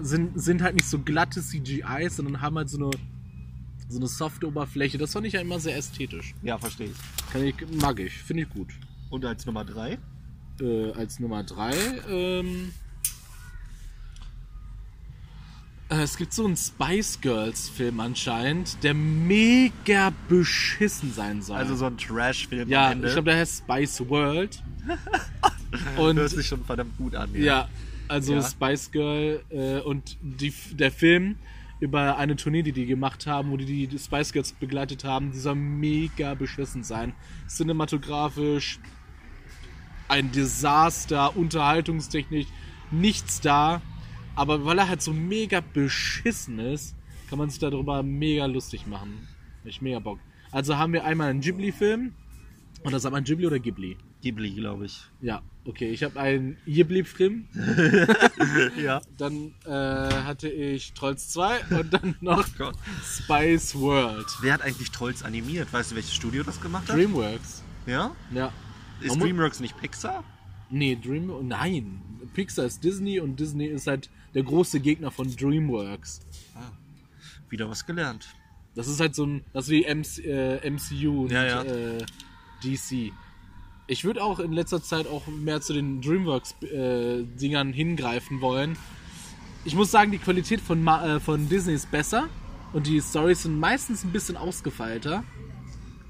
Sind, 0.00 0.40
sind 0.40 0.62
halt 0.62 0.76
nicht 0.76 0.86
so 0.88 1.00
glatte 1.00 1.42
CGIs, 1.42 2.16
sondern 2.16 2.40
haben 2.40 2.56
halt 2.56 2.70
so 2.70 2.76
eine. 2.78 2.90
So 3.88 3.98
eine 3.98 4.06
softe 4.06 4.46
Oberfläche. 4.46 4.96
Das 4.98 5.12
fand 5.14 5.26
ich 5.26 5.32
ja 5.32 5.40
immer 5.40 5.58
sehr 5.58 5.74
ästhetisch. 5.76 6.34
Ja, 6.42 6.56
verstehe 6.58 6.88
ich. 6.88 7.32
Kann 7.32 7.42
ich, 7.42 7.54
mag 7.80 7.98
ich, 7.98 8.12
finde 8.18 8.42
ich 8.44 8.50
gut. 8.50 8.68
Und 9.10 9.24
als 9.24 9.44
Nummer 9.46 9.64
drei? 9.64 9.98
Äh, 10.60 10.92
als 10.92 11.18
Nummer 11.18 11.42
3, 11.42 11.72
ähm, 12.10 12.46
äh, 12.46 12.70
es 15.88 16.16
gibt 16.16 16.32
so 16.34 16.44
einen 16.44 16.56
Spice 16.56 17.20
Girls 17.20 17.68
Film 17.68 18.00
anscheinend, 18.00 18.82
der 18.82 18.94
mega 18.94 20.12
beschissen 20.28 21.12
sein 21.12 21.40
soll. 21.42 21.56
Also 21.56 21.76
so 21.76 21.86
ein 21.86 21.96
Trash-Film 21.96 22.68
ja, 22.68 22.86
am 22.86 22.92
Ende. 22.92 23.08
ich 23.08 23.14
glaube, 23.14 23.30
der 23.30 23.40
heißt 23.40 23.58
Spice 23.58 24.08
World. 24.08 24.62
Und 25.98 26.16
Hört 26.16 26.30
sich 26.30 26.46
schon 26.46 26.64
verdammt 26.64 26.96
gut 26.96 27.14
an. 27.14 27.30
ja, 27.34 27.68
also 28.08 28.34
Ja. 28.34 28.42
Spice 28.42 28.90
Girl 28.90 29.42
äh, 29.50 29.80
und 29.80 30.16
die, 30.22 30.50
der 30.72 30.90
Film 30.90 31.36
über 31.78 32.16
eine 32.16 32.36
Tournee, 32.36 32.62
die 32.62 32.72
die 32.72 32.86
gemacht 32.86 33.26
haben, 33.26 33.50
wo 33.50 33.56
die 33.58 33.86
die 33.86 33.98
Spice 33.98 34.32
Girls 34.32 34.52
begleitet 34.52 35.04
haben, 35.04 35.30
die 35.30 35.38
soll 35.38 35.56
mega 35.56 36.34
beschissen 36.34 36.84
sein. 36.84 37.12
Cinematografisch 37.48 38.78
ein 40.08 40.32
Desaster, 40.32 41.36
unterhaltungstechnisch 41.36 42.46
nichts 42.90 43.40
da. 43.42 43.82
Aber 44.38 44.64
weil 44.64 44.78
er 44.78 44.88
halt 44.88 45.02
so 45.02 45.12
mega 45.12 45.60
beschissen 45.60 46.58
ist, 46.60 46.94
kann 47.28 47.38
man 47.38 47.50
sich 47.50 47.58
darüber 47.58 48.02
mega 48.02 48.46
lustig 48.46 48.86
machen. 48.86 49.26
Ich 49.64 49.82
mega 49.82 49.98
Bock. 49.98 50.18
Also 50.52 50.78
haben 50.78 50.92
wir 50.92 51.04
einmal 51.04 51.28
einen 51.30 51.40
Ghibli-Film. 51.40 52.14
Und 52.84 52.92
das 52.92 53.02
ist 53.02 53.06
aber 53.06 53.16
ein 53.18 53.24
Ghibli 53.24 53.46
oder 53.46 53.58
Ghibli? 53.58 53.96
Ghibli, 54.22 54.50
glaube 54.52 54.86
ich. 54.86 55.00
Ja, 55.20 55.42
okay. 55.64 55.90
Ich 55.90 56.02
habe 56.04 56.18
einen 56.20 56.56
Ghibli-Film. 56.66 57.48
Ja. 58.82 59.00
Dann 59.16 59.52
äh, 59.66 59.70
hatte 59.70 60.48
ich 60.48 60.92
Trolls 60.92 61.28
2 61.30 61.60
und 61.80 61.92
dann 61.92 62.14
noch 62.20 62.46
Oh. 62.60 62.70
Spice 63.04 63.74
World. 63.74 64.26
Wer 64.40 64.54
hat 64.54 64.62
eigentlich 64.62 64.90
Trolls 64.90 65.22
animiert? 65.22 65.72
Weißt 65.72 65.90
du, 65.90 65.96
welches 65.96 66.14
Studio 66.14 66.42
das 66.44 66.60
gemacht 66.60 66.88
hat? 66.88 66.96
Dreamworks. 66.96 67.62
Ja? 67.86 68.12
Ja. 68.32 68.52
Ist 69.00 69.10
Man 69.10 69.18
mu- 69.18 69.24
DreamWorks 69.26 69.60
nicht 69.60 69.76
Pixar? 69.80 70.22
Nee, 70.70 70.96
Dream. 71.02 71.32
Nein. 71.48 72.02
Pixar 72.34 72.66
ist 72.66 72.84
Disney 72.84 73.20
und 73.20 73.40
Disney 73.40 73.66
ist 73.66 73.86
halt 73.86 74.10
der 74.34 74.42
große 74.42 74.80
Gegner 74.80 75.10
von 75.10 75.34
Dreamworks. 75.34 76.20
Wieder 77.48 77.68
was 77.70 77.86
gelernt. 77.86 78.28
Das 78.74 78.86
ist 78.86 79.00
halt 79.00 79.14
so 79.14 79.24
ein. 79.24 79.44
Das 79.52 79.64
ist 79.64 79.70
wie 79.70 79.84
MC, 79.84 80.18
äh, 80.24 80.70
MCU 80.70 81.24
und 81.24 81.32
Ja, 81.32 81.44
ja. 81.44 81.62
Äh, 81.62 82.04
DC. 82.62 83.12
Ich 83.86 84.04
würde 84.04 84.22
auch 84.22 84.38
in 84.38 84.52
letzter 84.52 84.82
Zeit 84.82 85.06
auch 85.06 85.26
mehr 85.26 85.62
zu 85.62 85.72
den 85.72 86.02
Dreamworks-Dingern 86.02 87.72
hingreifen 87.72 88.42
wollen. 88.42 88.76
Ich 89.64 89.74
muss 89.74 89.90
sagen, 89.90 90.12
die 90.12 90.18
Qualität 90.18 90.60
von, 90.60 90.82
Ma 90.82 91.16
äh, 91.16 91.20
von 91.20 91.48
Disney 91.48 91.72
ist 91.72 91.90
besser 91.90 92.28
und 92.72 92.86
die 92.86 93.00
Stories 93.00 93.44
sind 93.44 93.58
meistens 93.58 94.04
ein 94.04 94.12
bisschen 94.12 94.36
ausgefeilter, 94.36 95.24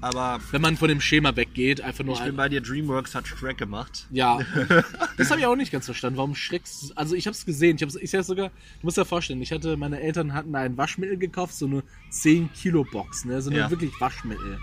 Aber 0.01 0.39
wenn 0.51 0.61
man 0.61 0.77
von 0.77 0.87
dem 0.87 1.01
Schema 1.01 1.35
weggeht. 1.35 1.81
Einfach 1.81 2.05
nur 2.05 2.15
ich 2.15 2.23
bin 2.23 2.35
bei 2.35 2.47
dir, 2.47 2.61
DreamWorks 2.61 3.15
hat 3.15 3.27
Shrek 3.27 3.57
gemacht. 3.57 4.07
Ja, 4.11 4.39
das 5.17 5.29
habe 5.29 5.41
ich 5.41 5.45
auch 5.45 5.55
nicht 5.55 5.71
ganz 5.71 5.85
verstanden. 5.85 6.17
Warum 6.17 6.35
schreckst 6.35 6.97
Also 6.97 7.15
ich 7.15 7.27
habe 7.27 7.35
es 7.35 7.45
gesehen. 7.45 7.75
Ich 7.75 7.81
habe 7.81 7.99
ich 8.01 8.11
sogar, 8.25 8.49
du 8.49 8.53
musst 8.83 8.97
dir 8.97 9.05
vorstellen, 9.05 9.41
ich 9.41 9.51
hatte, 9.51 9.75
meine 9.75 9.99
Eltern 9.99 10.33
hatten 10.33 10.55
ein 10.55 10.77
Waschmittel 10.77 11.17
gekauft, 11.17 11.53
so 11.53 11.65
eine 11.65 11.83
10 12.11 12.53
Kilo 12.53 12.85
Box, 12.85 13.25
ne, 13.25 13.41
so 13.41 13.49
eine 13.49 13.59
Ja. 13.59 13.69
wirklich 13.69 13.91
Waschmittel. 13.99 14.59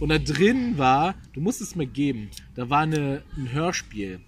Und 0.00 0.08
da 0.08 0.18
drin 0.18 0.76
war, 0.76 1.14
du 1.34 1.40
musst 1.40 1.60
es 1.60 1.76
mir 1.76 1.86
geben, 1.86 2.30
da 2.56 2.68
war 2.68 2.80
eine, 2.80 3.22
ein 3.36 3.52
Hörspiel 3.52 4.20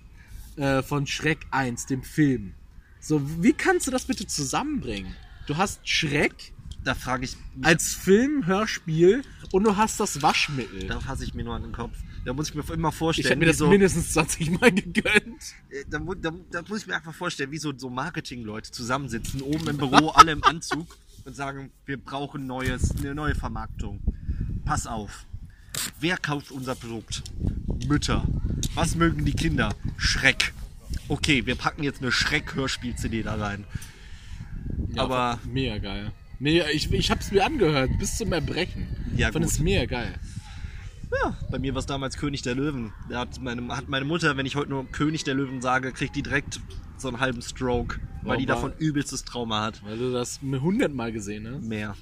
äh, 0.56 0.82
von 0.82 1.06
Schreck 1.08 1.46
1, 1.50 1.86
dem 1.86 2.02
Film. 2.04 2.54
So, 3.00 3.20
wie 3.42 3.52
kannst 3.52 3.86
du 3.86 3.90
das 3.90 4.04
bitte 4.04 4.26
zusammenbringen? 4.26 5.14
Du 5.46 5.56
hast 5.56 5.88
Schreck 5.88 6.52
Da 6.86 6.94
frage 6.94 7.24
ich 7.24 7.36
mich, 7.56 7.66
als 7.66 7.94
Film, 7.94 8.46
Hörspiel 8.46 9.22
und 9.50 9.64
du 9.64 9.76
hast 9.76 9.98
das 9.98 10.22
Waschmittel. 10.22 10.86
da 10.86 11.00
fasse 11.00 11.24
ich 11.24 11.34
mir 11.34 11.42
nur 11.42 11.56
an 11.56 11.62
den 11.64 11.72
Kopf. 11.72 11.96
Da 12.24 12.32
muss 12.32 12.48
ich 12.50 12.54
mir 12.54 12.62
immer 12.72 12.90
Ich 12.90 12.94
vorstellen, 12.94 13.26
hätte 13.26 13.38
mir 13.40 13.46
das 13.46 13.58
so, 13.58 13.68
mindestens 13.68 14.12
20 14.12 14.52
Mal 14.60 14.70
gegönnt. 14.70 15.42
äh, 15.70 15.84
da, 15.90 15.98
da, 15.98 16.30
da 16.52 16.62
muss 16.68 16.82
ich 16.82 16.86
mir 16.86 16.94
einfach 16.94 17.12
vorstellen, 17.12 17.50
wie 17.50 17.58
so, 17.58 17.76
so 17.76 17.90
Marketing-Leute 17.90 18.70
zusammensitzen, 18.70 19.42
oben 19.42 19.66
im 19.68 19.78
Büro, 19.78 20.10
alle 20.10 20.30
im 20.30 20.44
Anzug 20.44 20.96
und 21.24 21.34
sagen, 21.34 21.72
wir 21.86 21.96
brauchen 21.96 22.46
neues, 22.46 22.94
eine 22.96 23.16
neue 23.16 23.34
Vermarktung. 23.34 24.00
Pass 24.64 24.86
auf. 24.86 25.26
Wer 25.98 26.16
kauft 26.18 26.52
unser 26.52 26.76
Produkt? 26.76 27.24
Mütter. 27.88 28.24
Was 28.74 28.94
mögen 28.94 29.24
die 29.24 29.32
Kinder? 29.34 29.74
Schreck. 29.96 30.52
Okay, 31.08 31.46
wir 31.46 31.56
packen 31.56 31.82
jetzt 31.82 32.00
eine 32.00 32.12
Schreck-Hörspiel-CD 32.12 33.24
da 33.24 33.34
rein. 33.34 33.64
Ja, 34.94 35.02
Aber- 35.02 35.40
mega 35.52 35.78
geil. 35.78 36.12
Mega, 36.38 36.66
ich, 36.72 36.92
ich 36.92 37.10
hab's 37.10 37.30
mir 37.32 37.44
angehört, 37.44 37.90
bis 37.98 38.16
zum 38.18 38.32
Erbrechen. 38.32 38.86
Ja, 39.16 39.28
ich 39.28 39.32
fand 39.32 39.44
gut. 39.44 39.54
es 39.54 39.58
mega 39.60 39.84
geil. 39.86 40.14
Ja, 41.22 41.36
bei 41.50 41.58
mir 41.58 41.72
war 41.74 41.78
es 41.80 41.86
damals 41.86 42.16
König 42.18 42.42
der 42.42 42.54
Löwen. 42.54 42.92
Da 43.08 43.20
hat 43.20 43.40
meine, 43.40 43.66
hat 43.74 43.88
meine 43.88 44.04
Mutter, 44.04 44.36
wenn 44.36 44.44
ich 44.44 44.56
heute 44.56 44.70
nur 44.70 44.84
König 44.90 45.24
der 45.24 45.34
Löwen 45.34 45.62
sage, 45.62 45.92
kriegt 45.92 46.14
die 46.16 46.22
direkt 46.22 46.60
so 46.98 47.08
einen 47.08 47.20
halben 47.20 47.40
Stroke, 47.42 47.98
weil 48.22 48.30
Warum 48.30 48.40
die 48.42 48.48
war- 48.48 48.54
davon 48.56 48.72
übelstes 48.78 49.24
Trauma 49.24 49.62
hat. 49.62 49.82
Weil 49.84 49.96
du 49.98 50.12
das 50.12 50.40
100 50.42 50.92
Mal 50.92 51.12
gesehen 51.12 51.48
hast. 51.50 51.62
Mehr. 51.64 51.94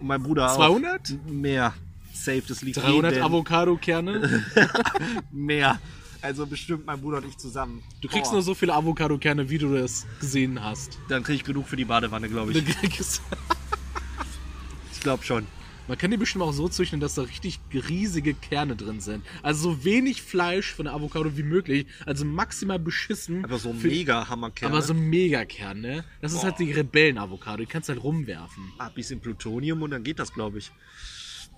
Und 0.00 0.06
mein 0.08 0.22
Bruder 0.22 0.50
auch. 0.50 0.56
200? 0.56 1.14
Mehr. 1.30 1.74
Safe, 2.14 2.42
das 2.48 2.62
liegt 2.62 2.78
300 2.78 3.12
jedem- 3.12 3.24
Avocado-Kerne? 3.26 4.44
Mehr. 5.30 5.78
Also 6.22 6.46
bestimmt 6.46 6.86
mein 6.86 7.00
Bruder 7.00 7.18
und 7.18 7.26
ich 7.28 7.36
zusammen. 7.36 7.82
Du 8.00 8.08
kriegst 8.08 8.30
Boah. 8.30 8.34
nur 8.36 8.42
so 8.42 8.54
viele 8.54 8.74
Avocado-Kerne, 8.74 9.50
wie 9.50 9.58
du 9.58 9.74
das 9.74 10.06
gesehen 10.20 10.62
hast. 10.62 10.98
Dann 11.08 11.22
krieg 11.24 11.36
ich 11.36 11.44
genug 11.44 11.66
für 11.68 11.76
die 11.76 11.84
Badewanne, 11.84 12.28
glaube 12.28 12.52
Du 12.52 12.58
ich. 12.60 12.64
kriegst- 12.66 13.22
Ich 14.92 15.00
glaube 15.00 15.24
schon. 15.24 15.46
Man 15.88 15.98
kann 15.98 16.12
die 16.12 16.16
bestimmt 16.16 16.44
auch 16.44 16.52
so 16.52 16.68
züchten, 16.68 17.00
dass 17.00 17.16
da 17.16 17.22
richtig 17.22 17.58
riesige 17.74 18.34
Kerne 18.34 18.76
drin 18.76 19.00
sind. 19.00 19.24
Also 19.42 19.72
so 19.72 19.84
wenig 19.84 20.22
Fleisch 20.22 20.72
von 20.72 20.84
der 20.84 20.94
Avocado 20.94 21.36
wie 21.36 21.42
möglich. 21.42 21.86
Also 22.06 22.24
maximal 22.24 22.78
beschissen. 22.78 23.44
Aber 23.44 23.58
so 23.58 23.70
ein 23.70 23.78
für- 23.80 23.88
mega 23.88 24.28
Hammerkern. 24.28 24.70
Aber 24.70 24.80
so 24.80 24.92
ein 24.92 25.00
Megakern, 25.10 25.80
ne? 25.80 26.04
Das 26.20 26.32
ist 26.34 26.44
halt 26.44 26.60
die 26.60 26.70
Rebellen-Avocado. 26.70 27.58
Die 27.58 27.66
kannst 27.66 27.88
du 27.88 27.94
halt 27.94 28.04
rumwerfen. 28.04 28.72
Ah, 28.78 28.90
bisschen 28.90 29.18
Plutonium 29.20 29.82
und 29.82 29.90
dann 29.90 30.04
geht 30.04 30.20
das, 30.20 30.32
glaube 30.32 30.58
ich. 30.58 30.70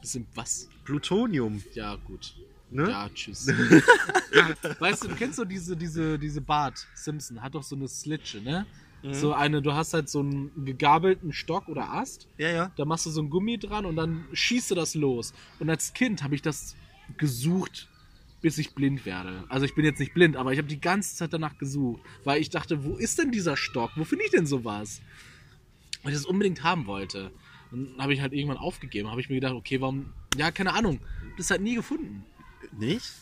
Bisschen 0.00 0.26
was? 0.34 0.70
Plutonium. 0.84 1.62
Ja, 1.74 1.96
gut. 1.96 2.34
Ne? 2.74 2.90
Ja, 2.90 3.08
tschüss. 3.14 3.46
weißt 4.80 5.04
du, 5.04 5.08
du 5.08 5.14
kennst 5.14 5.36
so 5.36 5.44
diese, 5.44 5.76
diese, 5.76 6.18
diese 6.18 6.40
Bart 6.40 6.86
Simpson, 6.94 7.40
hat 7.40 7.54
doch 7.54 7.62
so 7.62 7.76
eine 7.76 7.86
Slitsche, 7.86 8.40
ne? 8.40 8.66
Mhm. 9.04 9.14
So 9.14 9.32
eine, 9.32 9.62
du 9.62 9.72
hast 9.74 9.94
halt 9.94 10.08
so 10.08 10.20
einen 10.20 10.64
gegabelten 10.64 11.32
Stock 11.32 11.68
oder 11.68 11.92
Ast, 11.92 12.26
Ja, 12.36 12.50
ja. 12.50 12.72
da 12.76 12.84
machst 12.84 13.06
du 13.06 13.10
so 13.10 13.22
ein 13.22 13.30
Gummi 13.30 13.58
dran 13.58 13.84
und 13.86 13.94
dann 13.94 14.24
schießt 14.32 14.72
du 14.72 14.74
das 14.74 14.96
los. 14.96 15.32
Und 15.60 15.70
als 15.70 15.92
Kind 15.92 16.24
habe 16.24 16.34
ich 16.34 16.42
das 16.42 16.74
gesucht, 17.16 17.88
bis 18.40 18.58
ich 18.58 18.74
blind 18.74 19.06
werde. 19.06 19.44
Also 19.48 19.66
ich 19.66 19.74
bin 19.76 19.84
jetzt 19.84 20.00
nicht 20.00 20.12
blind, 20.12 20.36
aber 20.36 20.52
ich 20.52 20.58
habe 20.58 20.68
die 20.68 20.80
ganze 20.80 21.14
Zeit 21.14 21.32
danach 21.32 21.56
gesucht, 21.58 22.02
weil 22.24 22.40
ich 22.40 22.50
dachte, 22.50 22.82
wo 22.82 22.96
ist 22.96 23.20
denn 23.20 23.30
dieser 23.30 23.56
Stock? 23.56 23.92
Wo 23.94 24.02
finde 24.04 24.24
ich 24.24 24.32
denn 24.32 24.46
sowas? 24.46 25.00
Weil 26.02 26.12
ich 26.12 26.18
das 26.18 26.26
unbedingt 26.26 26.64
haben 26.64 26.86
wollte. 26.86 27.30
Und 27.70 27.92
dann 27.92 28.02
habe 28.02 28.14
ich 28.14 28.20
halt 28.20 28.32
irgendwann 28.32 28.58
aufgegeben. 28.58 29.10
Habe 29.10 29.20
ich 29.20 29.28
mir 29.28 29.36
gedacht, 29.36 29.54
okay, 29.54 29.80
warum? 29.80 30.12
Ja, 30.36 30.50
keine 30.50 30.74
Ahnung. 30.74 30.98
Das 31.36 31.50
halt 31.50 31.60
nie 31.60 31.74
gefunden. 31.76 32.24
Nicht? 32.72 33.12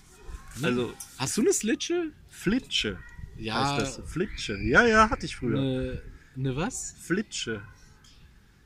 Also, 0.62 0.92
Hast 1.18 1.36
du 1.36 1.40
eine 1.42 1.52
Slitsche? 1.52 2.10
Flitsche 2.28 2.98
Ja. 3.38 3.76
heißt 3.76 3.98
das. 3.98 4.10
Flitsche. 4.10 4.58
Ja, 4.58 4.86
ja, 4.86 5.08
hatte 5.10 5.26
ich 5.26 5.36
früher. 5.36 5.58
Eine, 5.58 6.02
eine 6.36 6.56
was? 6.56 6.94
Flitsche. 7.00 7.62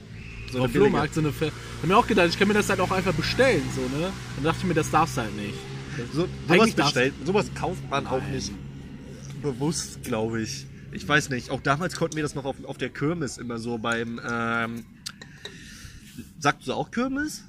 So 0.51 0.63
Auf. 0.63 0.72
Flohmarkt 0.72 1.13
so 1.13 1.19
eine 1.22 1.29
Ich 1.29 1.41
hab 1.41 1.88
mir 1.88 1.98
auch 1.98 2.07
gedacht, 2.07 2.29
ich 2.29 2.39
kann 2.39 2.48
mir 2.48 2.53
das 2.53 2.69
halt 2.69 2.79
auch 2.79 2.91
einfach 2.91 3.13
bestellen, 3.13 3.62
so, 3.75 3.81
ne? 3.81 4.12
Dann 4.36 4.43
dachte 4.43 4.60
ich 4.62 4.65
mir, 4.65 4.74
das 4.74 4.89
darfst 4.89 5.17
du 5.17 5.22
halt 5.22 5.36
nicht. 5.36 5.53
So, 6.13 6.27
sowas 6.48 6.72
bestellt, 6.72 7.13
sowas 7.24 7.51
kauft 7.53 7.88
man 7.89 8.07
auch 8.07 8.19
Nein. 8.19 8.31
nicht 8.31 8.51
bewusst, 9.43 10.03
glaube 10.03 10.41
ich. 10.41 10.65
Ich 10.91 11.07
weiß 11.07 11.29
nicht. 11.29 11.51
Auch 11.51 11.62
damals 11.62 11.96
konnten 11.96 12.16
wir 12.16 12.24
das 12.24 12.33
noch 12.35 12.46
auf, 12.46 12.55
auf 12.66 12.77
der 12.77 12.89
Kirmes 12.89 13.37
immer 13.37 13.59
so 13.59 13.77
beim. 13.77 14.20
Ähm, 14.27 14.85
sagst 16.40 16.68
du 16.68 16.74
auch 16.74 16.92
Kirmes? 16.92 17.44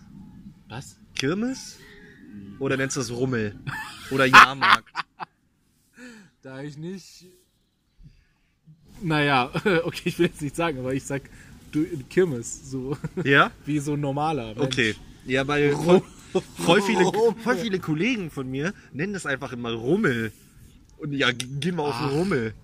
Was? 0.68 0.96
Kirmes? 1.14 1.78
Oder 2.58 2.76
nennst 2.76 2.96
du 2.96 3.00
das 3.00 3.10
Rummel? 3.10 3.54
Oder 4.10 4.26
Jahrmarkt? 4.26 4.88
Da 6.42 6.60
ich 6.62 6.76
nicht. 6.76 7.24
Naja, 9.00 9.50
okay, 9.84 10.02
ich 10.04 10.18
will 10.18 10.26
jetzt 10.26 10.42
nicht 10.42 10.54
sagen, 10.54 10.78
aber 10.78 10.92
ich 10.92 11.02
sag 11.04 11.22
du, 11.72 11.86
Kirmes, 12.10 12.70
so 12.70 12.98
ja? 13.24 13.50
wie 13.64 13.78
so 13.78 13.94
ein 13.94 14.00
normaler. 14.00 14.48
Mensch. 14.54 14.60
Okay. 14.60 14.94
Ja, 15.24 15.48
weil 15.48 15.72
voll, 15.74 16.02
voll, 16.58 16.82
viele, 16.82 17.10
voll 17.42 17.56
viele 17.56 17.78
Kollegen 17.80 18.30
von 18.30 18.50
mir 18.50 18.74
nennen 18.92 19.14
das 19.14 19.24
einfach 19.24 19.52
immer 19.54 19.72
Rummel. 19.72 20.32
Und 20.98 21.12
ja, 21.14 21.30
gehen 21.32 21.76
wir 21.76 21.82
auf 21.84 21.98
den. 21.98 22.08
Rummel. 22.10 22.54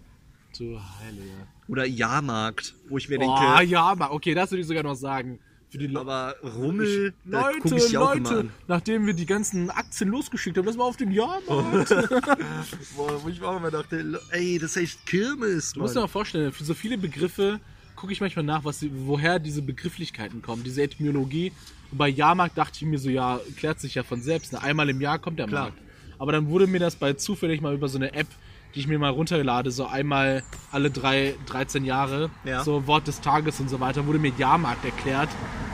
Du 0.58 0.78
Heilige. 0.98 1.24
Oder 1.66 1.86
Jahrmarkt, 1.86 2.74
wo 2.90 2.98
ich 2.98 3.08
mir 3.08 3.16
Oh, 3.18 3.20
denke, 3.56 3.64
ja, 3.72 3.94
ma- 3.94 4.10
okay, 4.10 4.34
das 4.34 4.50
würde 4.50 4.60
ich 4.60 4.66
sogar 4.66 4.82
noch 4.82 4.94
sagen. 4.94 5.38
Für 5.70 5.78
die 5.78 5.86
Le 5.86 6.00
aber 6.00 6.34
Rummel, 6.42 7.14
da 7.24 7.48
Leute, 7.48 7.76
ich 7.76 7.96
auch 7.96 8.14
immer 8.14 8.28
Leute, 8.28 8.40
an. 8.40 8.50
nachdem 8.66 9.06
wir 9.06 9.14
die 9.14 9.26
ganzen 9.26 9.70
Aktien 9.70 10.10
losgeschickt 10.10 10.58
haben, 10.58 10.66
lass 10.66 10.76
mal 10.76 10.84
auf 10.84 10.96
den 10.96 11.12
Jahrmarkt. 11.12 11.88
Boah, 12.96 13.22
wo 13.22 13.28
ich 13.28 13.40
auch 13.42 13.56
immer 13.56 13.70
dachte, 13.70 14.20
ey, 14.30 14.58
das 14.58 14.74
heißt 14.74 15.06
Kirmes, 15.06 15.72
Du 15.72 15.80
musst 15.80 15.94
dir 15.94 16.00
mal 16.00 16.08
vorstellen, 16.08 16.52
für 16.52 16.64
so 16.64 16.74
viele 16.74 16.98
Begriffe 16.98 17.60
gucke 17.94 18.12
ich 18.12 18.20
manchmal 18.20 18.44
nach, 18.44 18.64
was, 18.64 18.84
woher 18.90 19.38
diese 19.38 19.62
Begrifflichkeiten 19.62 20.42
kommen, 20.42 20.64
diese 20.64 20.82
Etymologie. 20.82 21.52
Und 21.92 21.98
bei 21.98 22.08
Jahrmarkt 22.08 22.56
dachte 22.58 22.78
ich 22.78 22.82
mir 22.82 22.98
so, 22.98 23.10
ja, 23.10 23.40
klärt 23.56 23.78
sich 23.78 23.94
ja 23.94 24.02
von 24.02 24.22
selbst. 24.22 24.52
Ne? 24.52 24.62
Einmal 24.62 24.88
im 24.88 25.00
Jahr 25.00 25.18
kommt 25.18 25.38
der 25.38 25.46
Klar. 25.46 25.64
Markt. 25.64 25.78
Aber 26.18 26.32
dann 26.32 26.48
wurde 26.48 26.66
mir 26.66 26.80
das 26.80 26.96
bei 26.96 27.12
zufällig 27.12 27.60
mal 27.60 27.74
über 27.74 27.88
so 27.88 27.98
eine 27.98 28.12
App, 28.12 28.26
die 28.74 28.80
ich 28.80 28.86
mir 28.86 28.98
mal 28.98 29.10
runterlade, 29.10 29.70
so 29.70 29.86
einmal 29.86 30.42
alle 30.70 30.90
drei, 30.90 31.34
13 31.46 31.84
Jahre, 31.84 32.30
Ja. 32.44 32.62
so 32.64 32.86
Wort 32.86 33.06
des 33.08 33.20
Tages 33.20 33.58
und 33.60 33.68
so 33.68 33.80
weiter, 33.80 34.06
wurde 34.06 34.18
mir 34.18 34.32
Jahrmarkt 34.38 34.84
erklärt. 34.84 35.28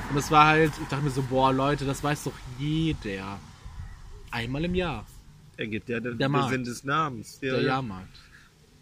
Und 0.09 0.17
das 0.17 0.31
war 0.31 0.47
halt, 0.47 0.73
ich 0.81 0.89
dachte 0.89 1.05
mir 1.05 1.11
so, 1.11 1.23
boah, 1.23 1.53
Leute, 1.53 1.85
das 1.85 2.03
weiß 2.03 2.25
doch 2.25 2.33
jeder. 2.59 3.39
Einmal 4.31 4.65
im 4.65 4.75
Jahr, 4.75 5.07
Er 5.57 5.67
geht 5.67 5.89
der, 5.89 6.01
der, 6.01 6.13
Der 6.13 6.29
Markt. 6.29 6.51
Sinn 6.51 6.65
des 6.65 6.85
Namens. 6.85 7.39
Ja, 7.43 7.53
der 7.53 7.61
ja. 7.63 7.67
Jahrmarkt. 7.69 8.19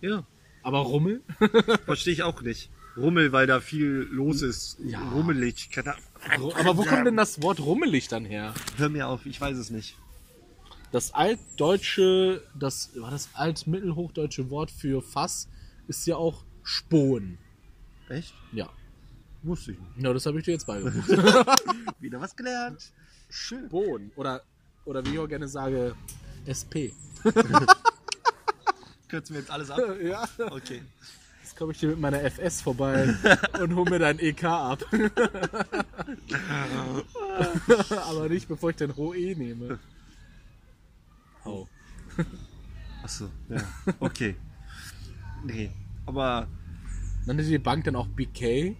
ja. 0.00 0.24
Aber 0.62 0.78
Rummel? 0.78 1.20
Verstehe 1.84 2.14
ich 2.14 2.22
auch 2.22 2.40
nicht. 2.40 2.70
Rummel, 2.96 3.32
weil 3.32 3.46
da 3.46 3.60
viel 3.60 4.08
los 4.10 4.40
ist. 4.40 4.78
Ja. 4.82 5.00
Rummelig. 5.10 5.68
Aber 6.58 6.76
wo 6.78 6.84
kommt 6.84 7.06
denn 7.06 7.16
das 7.18 7.42
Wort 7.42 7.60
rummelig 7.60 8.08
dann 8.08 8.24
her? 8.24 8.54
Hör 8.78 8.88
mir 8.88 9.08
auf, 9.08 9.26
ich 9.26 9.38
weiß 9.40 9.58
es 9.58 9.68
nicht. 9.70 9.98
Das 10.94 11.12
altdeutsche, 11.12 12.40
das 12.54 12.90
war 12.94 13.10
das 13.10 13.28
altmittelhochdeutsche 13.34 14.48
Wort 14.48 14.70
für 14.70 15.02
Fass 15.02 15.48
ist 15.88 16.06
ja 16.06 16.14
auch 16.14 16.44
Spohn. 16.62 17.36
Echt? 18.08 18.32
Ja. 18.52 18.68
Wusste 19.42 19.72
ich 19.72 19.78
nicht. 19.80 20.04
Ja, 20.04 20.12
das 20.12 20.24
habe 20.24 20.38
ich 20.38 20.44
dir 20.44 20.52
jetzt 20.52 20.68
beigebracht. 20.68 21.08
Wieder 22.00 22.20
was 22.20 22.36
gelernt. 22.36 22.92
Schön. 23.28 23.66
Spohn. 23.66 24.12
Oder, 24.14 24.42
oder 24.84 25.04
wie 25.04 25.14
ich 25.14 25.18
auch 25.18 25.26
gerne 25.26 25.48
sage, 25.48 25.96
SP. 26.46 26.94
Kürzen 29.08 29.34
wir 29.34 29.40
jetzt 29.40 29.50
alles 29.50 29.72
ab? 29.72 29.80
Ja. 30.00 30.28
Okay. 30.38 30.82
Jetzt 31.42 31.56
komme 31.56 31.72
ich 31.72 31.80
dir 31.80 31.88
mit 31.88 31.98
meiner 31.98 32.22
FS 32.22 32.60
vorbei 32.60 33.12
und 33.60 33.74
hol 33.74 33.90
mir 33.90 33.98
dein 33.98 34.20
EK 34.20 34.44
ab. 34.44 34.84
Aber 38.06 38.28
nicht, 38.28 38.46
bevor 38.46 38.70
ich 38.70 38.76
dein 38.76 38.96
HOE 38.96 39.34
nehme. 39.34 39.80
Au. 41.44 41.68
Achso, 43.02 43.28
ja. 43.48 43.60
Okay. 44.00 44.36
Nee. 45.46 45.70
Aber 46.06 46.48
Nannte 47.26 47.44
die 47.44 47.58
Bank 47.58 47.84
dann 47.84 47.96
auch 47.96 48.06
BK 48.06 48.74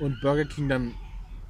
und 0.00 0.20
Burger 0.20 0.44
King 0.44 0.68
dann. 0.68 0.94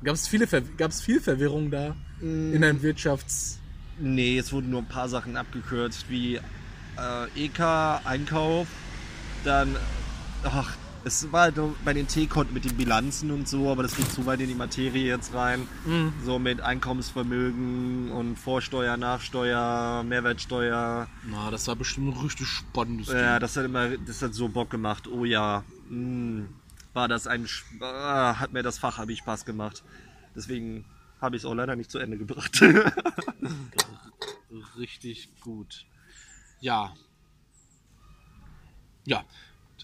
Gab 0.03 0.15
es 0.15 0.29
viele 0.29 0.47
Ver 0.47 0.63
gab's 0.77 1.01
viel 1.01 1.21
Verwirrung 1.21 1.71
da 1.71 1.95
in 2.21 2.65
einem 2.65 2.83
Wirtschafts. 2.83 3.61
nee, 3.99 4.39
es 4.39 4.53
wurden 4.53 4.71
nur 4.71 4.81
ein 4.83 4.89
paar 4.89 5.09
Sachen 5.09 5.37
abgekürzt, 5.37 6.09
wie 6.09 6.37
äh, 6.37 7.45
EK, 7.45 7.61
Einkauf, 8.05 8.67
dann. 9.45 9.77
Ach, 10.45 10.77
es 11.05 11.33
war 11.33 11.43
halt 11.43 11.57
nur 11.57 11.75
bei 11.85 11.93
den 11.93 12.07
T-Konten 12.07 12.53
mit 12.53 12.65
den 12.65 12.77
Bilanzen 12.77 13.31
und 13.31 13.49
so, 13.49 13.71
aber 13.71 13.83
das 13.83 13.97
geht 13.97 14.11
zu 14.11 14.27
weit 14.27 14.41
in 14.41 14.49
die 14.49 14.55
Materie 14.55 15.07
jetzt 15.07 15.35
rein. 15.35 15.67
So 16.25 16.39
mit 16.39 16.61
Einkommensvermögen 16.61 18.11
und 18.11 18.37
Vorsteuer, 18.37 18.97
Nachsteuer, 18.97 20.03
Mehrwertsteuer. 20.03 21.09
Na, 21.25 21.51
das 21.51 21.67
war 21.69 21.77
bestimmt 21.77 22.15
ein 22.15 22.23
richtig 22.23 22.47
spannendes 22.47 23.09
Ja, 23.09 23.39
das 23.39 23.57
hat 23.57 23.65
immer, 23.65 23.97
das 23.97 24.23
hat 24.23 24.35
so 24.35 24.49
Bock 24.49 24.71
gemacht. 24.71 25.09
Oh 25.09 25.25
ja, 25.25 25.65
mm, 25.89 26.43
war 26.93 27.09
das 27.09 27.27
ein, 27.27 27.47
ah, 27.81 28.39
hat 28.39 28.53
mir 28.53 28.63
das 28.63 28.79
Fach 28.79 28.99
habe 28.99 29.13
ich 29.13 29.21
Spaß 29.21 29.45
gemacht. 29.45 29.83
Deswegen 30.35 30.85
habe 31.21 31.37
ich 31.37 31.43
es 31.43 31.47
auch 31.47 31.55
leider 31.55 31.77
nicht 31.77 31.91
zu 31.91 31.99
Ende 31.99 32.19
gebracht. 32.19 32.63
richtig 34.79 35.31
gut. 35.41 35.87
Ja. 36.61 36.95
Ja. 39.07 39.25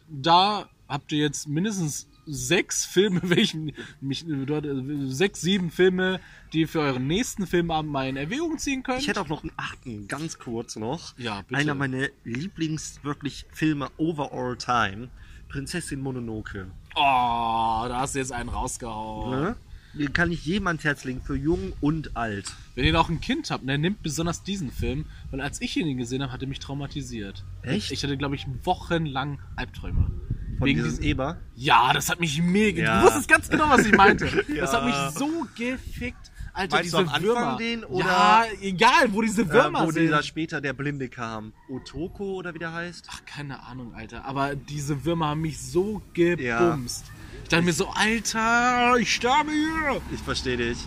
Da 0.08 0.68
habt 0.88 1.12
ihr 1.12 1.18
jetzt 1.18 1.48
mindestens 1.48 2.08
sechs 2.26 2.84
Filme, 2.84 3.20
welchen 3.24 3.72
mich 4.00 4.24
dort 4.46 4.66
äh, 4.66 5.06
sechs, 5.06 5.40
sieben 5.40 5.70
Filme, 5.70 6.20
die 6.52 6.60
ihr 6.60 6.68
für 6.68 6.80
euren 6.80 7.06
nächsten 7.06 7.46
Filmabend 7.46 7.90
mal 7.90 8.08
in 8.08 8.16
Erwägung 8.16 8.58
ziehen 8.58 8.82
könnt. 8.82 9.00
Ich 9.00 9.08
hätte 9.08 9.20
auch 9.20 9.28
noch 9.28 9.42
einen 9.42 9.52
achten, 9.56 10.08
ganz 10.08 10.38
kurz 10.38 10.76
noch. 10.76 11.16
Ja, 11.18 11.42
bitte. 11.42 11.60
Einer 11.60 11.74
meiner 11.74 12.08
Lieblings 12.24 13.00
wirklich 13.02 13.46
Filme 13.52 13.88
over 13.96 14.32
all 14.32 14.56
time. 14.56 15.08
Prinzessin 15.48 16.00
Mononoke. 16.00 16.66
oh, 16.96 17.84
da 17.88 18.00
hast 18.00 18.14
du 18.14 18.18
jetzt 18.18 18.32
einen 18.32 18.48
rausgehauen. 18.48 19.30
Ne? 19.30 19.56
Den 19.98 20.12
kann 20.12 20.30
ich 20.30 20.44
jedem 20.44 20.66
ans 20.66 20.84
Herz 20.84 21.04
legen, 21.04 21.22
für 21.22 21.34
jung 21.36 21.72
und 21.80 22.16
alt. 22.16 22.52
Wenn 22.74 22.84
ihr 22.84 22.92
noch 22.92 23.08
ein 23.08 23.20
Kind 23.20 23.50
habt, 23.50 23.64
ne, 23.64 23.78
nehmt 23.78 24.02
besonders 24.02 24.42
diesen 24.42 24.70
Film, 24.70 25.06
weil 25.30 25.40
als 25.40 25.60
ich 25.60 25.76
ihn 25.76 25.96
gesehen 25.96 26.22
habe, 26.22 26.32
hat 26.32 26.42
er 26.42 26.48
mich 26.48 26.58
traumatisiert. 26.60 27.44
Echt? 27.62 27.90
Ich 27.90 28.02
hatte, 28.02 28.16
glaube 28.16 28.34
ich, 28.34 28.46
wochenlang 28.64 29.38
Albträume. 29.56 30.10
Von 30.58 30.66
Wegen 30.68 30.82
dieses 30.82 30.98
Eber. 31.00 31.38
Ja, 31.54 31.92
das 31.92 32.08
hat 32.08 32.18
mich 32.20 32.40
mega. 32.42 32.82
Ja. 32.82 33.00
Du 33.00 33.06
wusstest 33.06 33.28
ganz 33.28 33.48
genau, 33.50 33.68
was 33.68 33.84
ich 33.86 33.92
meinte. 33.94 34.26
Ja. 34.48 34.54
Das 34.62 34.72
hat 34.72 34.84
mich 34.86 34.94
so 35.18 35.46
gefickt. 35.56 36.30
Alter, 36.54 36.76
Meinst 36.76 36.94
du 36.94 36.98
diese 36.98 37.08
am 37.08 37.14
Anfang 37.14 37.22
Würmer. 37.22 37.56
den, 37.58 37.84
oder- 37.84 38.06
Ja, 38.06 38.44
egal, 38.62 39.12
wo 39.12 39.20
diese 39.20 39.46
Würmer 39.50 39.82
äh, 39.82 39.86
wo 39.86 39.90
sind. 39.90 40.04
dieser 40.04 40.22
später 40.22 40.62
der 40.62 40.72
Blinde 40.72 41.10
kam. 41.10 41.52
Otoko 41.68 42.32
oder 42.36 42.54
wie 42.54 42.58
der 42.58 42.72
heißt? 42.72 43.08
Ach, 43.10 43.22
keine 43.26 43.62
Ahnung, 43.64 43.92
Alter. 43.94 44.24
Aber 44.24 44.56
diese 44.56 45.04
Würmer 45.04 45.26
haben 45.28 45.42
mich 45.42 45.60
so 45.60 46.00
gebumst. 46.14 47.04
Ich 47.42 47.48
dachte 47.48 47.64
mir 47.64 47.72
so, 47.72 47.88
Alter, 47.88 48.96
ich 48.98 49.14
sterbe 49.14 49.50
hier. 49.52 50.00
Ich 50.12 50.20
verstehe 50.20 50.56
dich. 50.56 50.78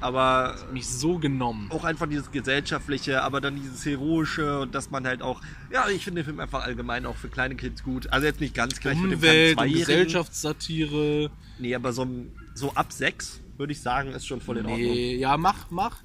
Aber 0.00 0.54
Mich 0.72 0.86
so 0.86 1.18
genommen. 1.18 1.68
auch 1.72 1.82
einfach 1.82 2.06
dieses 2.08 2.30
gesellschaftliche, 2.30 3.22
aber 3.24 3.40
dann 3.40 3.56
dieses 3.56 3.84
heroische 3.84 4.60
und 4.60 4.72
dass 4.74 4.90
man 4.90 5.04
halt 5.04 5.22
auch, 5.22 5.42
ja, 5.72 5.88
ich 5.88 6.04
finde 6.04 6.20
den 6.20 6.24
Film 6.26 6.38
einfach 6.38 6.62
allgemein 6.62 7.04
auch 7.04 7.16
für 7.16 7.28
kleine 7.28 7.56
Kids 7.56 7.82
gut. 7.82 8.08
Also 8.12 8.26
jetzt 8.26 8.40
nicht 8.40 8.54
ganz 8.54 8.78
gleich 8.78 8.96
mit 8.96 9.10
dem 9.10 9.18
Umwelt 9.18 9.60
und. 9.60 9.72
Gesellschaftssatire. 9.72 11.30
Nee, 11.58 11.74
aber 11.74 11.92
so, 11.92 12.06
so 12.54 12.72
ab 12.74 12.92
sechs 12.92 13.40
würde 13.56 13.72
ich 13.72 13.80
sagen, 13.80 14.12
ist 14.12 14.24
schon 14.26 14.40
voll 14.40 14.58
in 14.58 14.66
Ordnung. 14.66 14.80
Nee, 14.80 15.16
ja, 15.16 15.36
mach, 15.36 15.68
mach. 15.70 15.96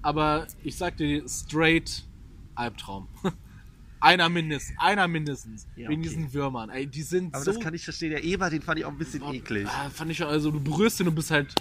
Aber 0.00 0.46
ich 0.62 0.76
sag 0.78 0.96
dir, 0.96 1.28
straight 1.28 2.02
Albtraum. 2.54 3.08
einer 4.04 4.28
mindestens, 4.28 4.76
einer 4.78 5.08
mindestens. 5.08 5.66
Ja, 5.76 5.88
wegen 5.88 6.00
okay. 6.02 6.10
diesen 6.10 6.32
Würmern. 6.34 6.70
Ey, 6.70 6.86
die 6.86 7.02
sind 7.02 7.34
Aber 7.34 7.44
so. 7.44 7.52
das 7.52 7.60
kann 7.60 7.74
ich 7.74 7.84
verstehen. 7.84 8.10
Der 8.10 8.22
Eber, 8.24 8.50
den 8.50 8.62
fand 8.62 8.78
ich 8.78 8.84
auch 8.84 8.90
ein 8.90 8.98
bisschen 8.98 9.22
eklig. 9.32 9.66
Ah, 9.68 9.90
fand 9.90 10.10
ich 10.10 10.24
also 10.24 10.50
du 10.50 10.60
berührst 10.60 11.00
ihn 11.00 11.08
und 11.08 11.14
bist 11.14 11.30
halt 11.30 11.54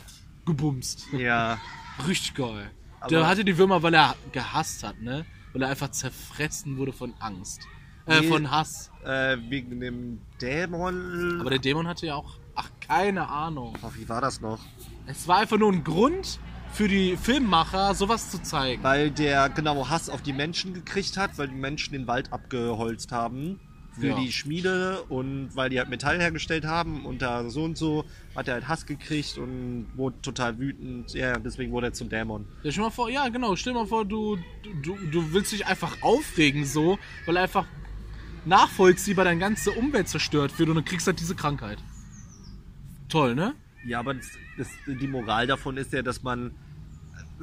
gebumst. 0.46 1.08
Ja. 1.18 1.60
Richtig 2.08 2.34
geil. 2.36 2.70
Aber- 3.00 3.10
Der 3.10 3.28
hatte 3.28 3.44
die 3.46 3.58
Würmer, 3.58 3.82
weil 3.84 3.94
er 3.94 4.16
gehasst 4.32 4.84
hat, 4.84 5.02
ne? 5.02 5.26
Weil 5.54 5.62
er 5.64 5.70
einfach 5.70 5.92
zerfressen 5.92 6.78
wurde 6.78 6.94
von 6.94 7.14
Angst. 7.20 7.62
Äh, 8.06 8.22
Nee. 8.22 8.28
von 8.28 8.52
Hass. 8.52 8.92
Äh, 9.06 9.38
wegen 9.50 9.80
dem 9.80 10.20
Dämon. 10.42 11.40
Aber 11.40 11.50
der 11.50 11.60
Dämon 11.60 11.88
hatte 11.88 12.06
ja 12.08 12.16
auch. 12.16 12.38
Ach, 12.56 12.70
keine 12.82 13.28
Ahnung. 13.30 13.78
oh, 13.82 13.92
wie 13.96 14.08
war 14.10 14.22
das 14.22 14.42
noch? 14.42 14.60
Es 15.08 15.28
war 15.28 15.40
einfach 15.40 15.58
nur 15.58 15.72
ein 15.72 15.84
Grund 15.84 16.40
für 16.74 16.88
die 16.88 17.16
Filmmacher, 17.18 17.94
sowas 17.96 18.32
zu 18.32 18.42
zeigen. 18.42 18.84
Weil 18.84 19.12
der 19.12 19.50
genau 19.50 19.90
Hass 19.90 20.10
auf 20.10 20.22
die 20.22 20.34
Menschen 20.34 20.74
gekriegt 20.74 21.18
hat, 21.18 21.38
weil 21.38 21.48
die 21.48 21.56
Menschen 21.56 21.94
den 21.94 22.08
Wald 22.08 22.34
abgeholzt 22.34 23.12
haben 23.12 23.60
für 24.00 24.08
Ja. 24.08 24.20
die 24.20 24.32
Schmiede 24.32 25.04
und 25.04 25.56
weil 25.56 25.70
die 25.70 25.78
halt 25.78 25.90
Metall 25.90 26.20
hergestellt 26.20 26.66
haben 26.66 27.06
und 27.06 27.22
da 27.22 27.48
so 27.52 27.64
und 27.64 27.78
so 27.78 28.06
hat 28.36 28.48
er 28.48 28.56
halt 28.56 28.68
Hass 28.68 28.88
gekriegt 28.88 29.38
und 29.38 29.86
wurde 29.96 30.20
total 30.24 30.58
wütend. 30.58 31.14
Ja, 31.14 31.38
deswegen 31.38 31.72
wurde 31.72 31.88
er 31.88 31.94
zum 31.94 32.10
Dämon. 32.10 32.48
Ja, 32.64 32.72
stell 32.72 32.84
mal 32.86 32.90
vor, 32.90 33.10
ja, 33.12 33.30
genau, 33.30 33.56
stell 33.56 33.74
mal 33.74 33.86
vor, 33.86 34.04
du, 34.04 34.38
du, 34.82 34.96
du 35.12 35.32
willst 35.34 35.52
dich 35.52 35.68
einfach 35.68 35.96
aufregen 36.02 36.66
so, 36.66 36.98
weil 37.28 37.38
einfach 37.38 37.68
nachvollziehbar 38.46 39.26
deine 39.26 39.40
ganze 39.40 39.72
Umwelt 39.72 40.08
zerstört 40.10 40.58
wird 40.58 40.70
und 40.70 40.76
du 40.76 40.82
kriegst 40.84 41.06
halt 41.06 41.20
diese 41.20 41.36
Krankheit. 41.36 41.78
Toll, 43.10 43.36
ne? 43.36 43.54
Ja, 43.86 44.00
aber 44.00 44.16
das, 44.16 44.28
das, 44.58 44.68
die 44.88 45.08
Moral 45.08 45.46
davon 45.46 45.78
ist 45.78 45.94
ja, 45.94 46.02
dass 46.02 46.24
man 46.24 46.52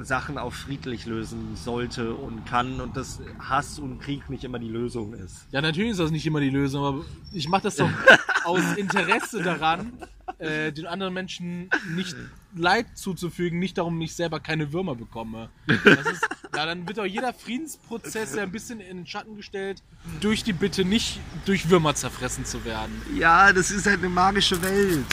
Sachen 0.05 0.39
auch 0.39 0.53
friedlich 0.53 1.07
lösen 1.07 1.57
sollte 1.57 2.15
und 2.15 2.45
kann 2.47 2.81
und 2.81 2.97
dass 2.97 3.21
Hass 3.39 3.79
und 3.79 4.01
Krieg 4.01 4.29
nicht 4.31 4.45
immer 4.45 4.59
die 4.59 4.69
Lösung 4.69 5.15
ist. 5.15 5.47
Ja, 5.53 5.61
natürlich 5.61 5.93
ist 5.93 6.01
das 6.01 6.11
nicht 6.11 6.27
immer 6.27 6.41
die 6.41 6.51
Lösung, 6.51 6.85
aber 6.85 7.05
ich 7.33 7.49
mache 7.49 7.63
das 7.63 7.77
doch 7.77 7.91
aus 8.45 8.77
Interesse 8.77 9.43
daran, 9.43 9.93
äh, 10.39 10.73
den 10.73 10.87
anderen 10.87 11.15
Menschen 11.15 11.71
nicht 11.95 12.17
Leid 12.55 12.87
zuzufügen, 12.95 13.59
nicht 13.59 13.79
darum, 13.79 14.01
ich 14.01 14.15
selber 14.15 14.41
keine 14.41 14.73
Würmer 14.73 14.95
bekomme. 14.95 15.51
Das 15.67 16.07
ist, 16.07 16.27
ja, 16.57 16.67
dann 16.67 16.87
wird 16.89 16.99
doch 16.99 17.05
jeder 17.05 17.33
Friedensprozess 17.33 18.35
ja 18.35 18.43
ein 18.43 18.53
bisschen 18.53 18.81
in 18.81 18.99
den 18.99 19.07
Schatten 19.07 19.37
gestellt, 19.37 19.83
durch 20.21 20.43
die 20.43 20.53
Bitte 20.53 20.85
nicht 20.85 21.21
durch 21.45 21.71
Würmer 21.71 21.95
zerfressen 21.95 22.45
zu 22.45 22.65
werden. 22.65 23.01
Ja, 23.17 23.53
das 23.53 23.71
ist 23.71 23.87
halt 23.87 23.99
eine 23.99 24.09
magische 24.09 24.61
Welt. 24.63 25.07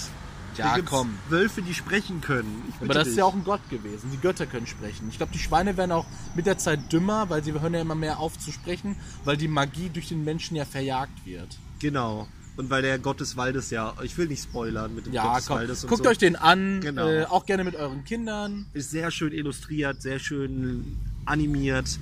Ja, 0.58 0.76
Da 0.76 0.82
komm. 0.82 1.17
Wölfe, 1.30 1.62
die 1.62 1.74
sprechen 1.74 2.22
können. 2.22 2.74
Aber 2.82 2.93
das 2.93 3.08
ist 3.08 3.13
dich. 3.13 3.17
ja 3.20 3.26
auch 3.26 3.34
ein 3.34 3.43
Gott 3.43 3.62
gewesen. 3.70 4.10
Die 4.12 4.17
Götter 4.17 4.46
können 4.46 4.67
sprechen. 4.67 5.08
Ich 5.10 5.17
glaube, 5.17 5.32
die 5.34 5.39
Schweine 5.39 5.78
werden 5.78 5.91
auch 5.91 6.06
mit 6.36 6.46
der 6.46 6.58
Zeit 6.58 6.91
dümmer, 6.91 7.30
weil 7.30 7.43
sie 7.43 7.54
hören 7.54 7.74
ja 7.74 7.82
immer 7.82 7.96
mehr 7.96 8.20
auf 8.20 8.38
zu 8.39 8.52
sprechen, 8.52 8.96
weil 9.24 9.38
die 9.38 9.48
Magie 9.48 9.89
durch 9.89 10.08
den 10.10 10.24
Menschen 10.24 10.56
ja 10.56 10.65
verjagt 10.65 11.26
wird. 11.26 11.58
Genau. 11.80 12.28
Und 12.56 12.72
weil 12.72 12.82
der 12.82 12.98
Gott 12.98 13.20
des 13.20 13.38
Waldes 13.38 13.70
ja, 13.70 13.93
ich 14.02 14.17
will 14.17 14.28
nicht 14.28 14.41
spoilern 14.43 14.96
mit 14.96 15.06
dem 15.06 15.13
Gott 15.13 15.24
Ja, 15.24 15.36
des 15.36 15.46
komm, 15.46 15.58
Waldes 15.58 15.84
und 15.84 15.89
guckt 15.91 16.04
so. 16.04 16.10
euch 16.10 16.17
den 16.17 16.36
an, 16.36 16.82
Genau. 16.82 17.08
äh, 17.08 17.26
auch 17.26 17.46
gerne 17.46 17.63
mit 17.63 17.76
euren 17.76 18.04
Kindern. 18.04 18.65
Ist 18.74 18.89
sehr 18.89 19.12
schön 19.12 19.32
illustriert, 19.32 20.02
sehr 20.02 20.17
schön 20.17 20.98
animiert. 21.26 22.00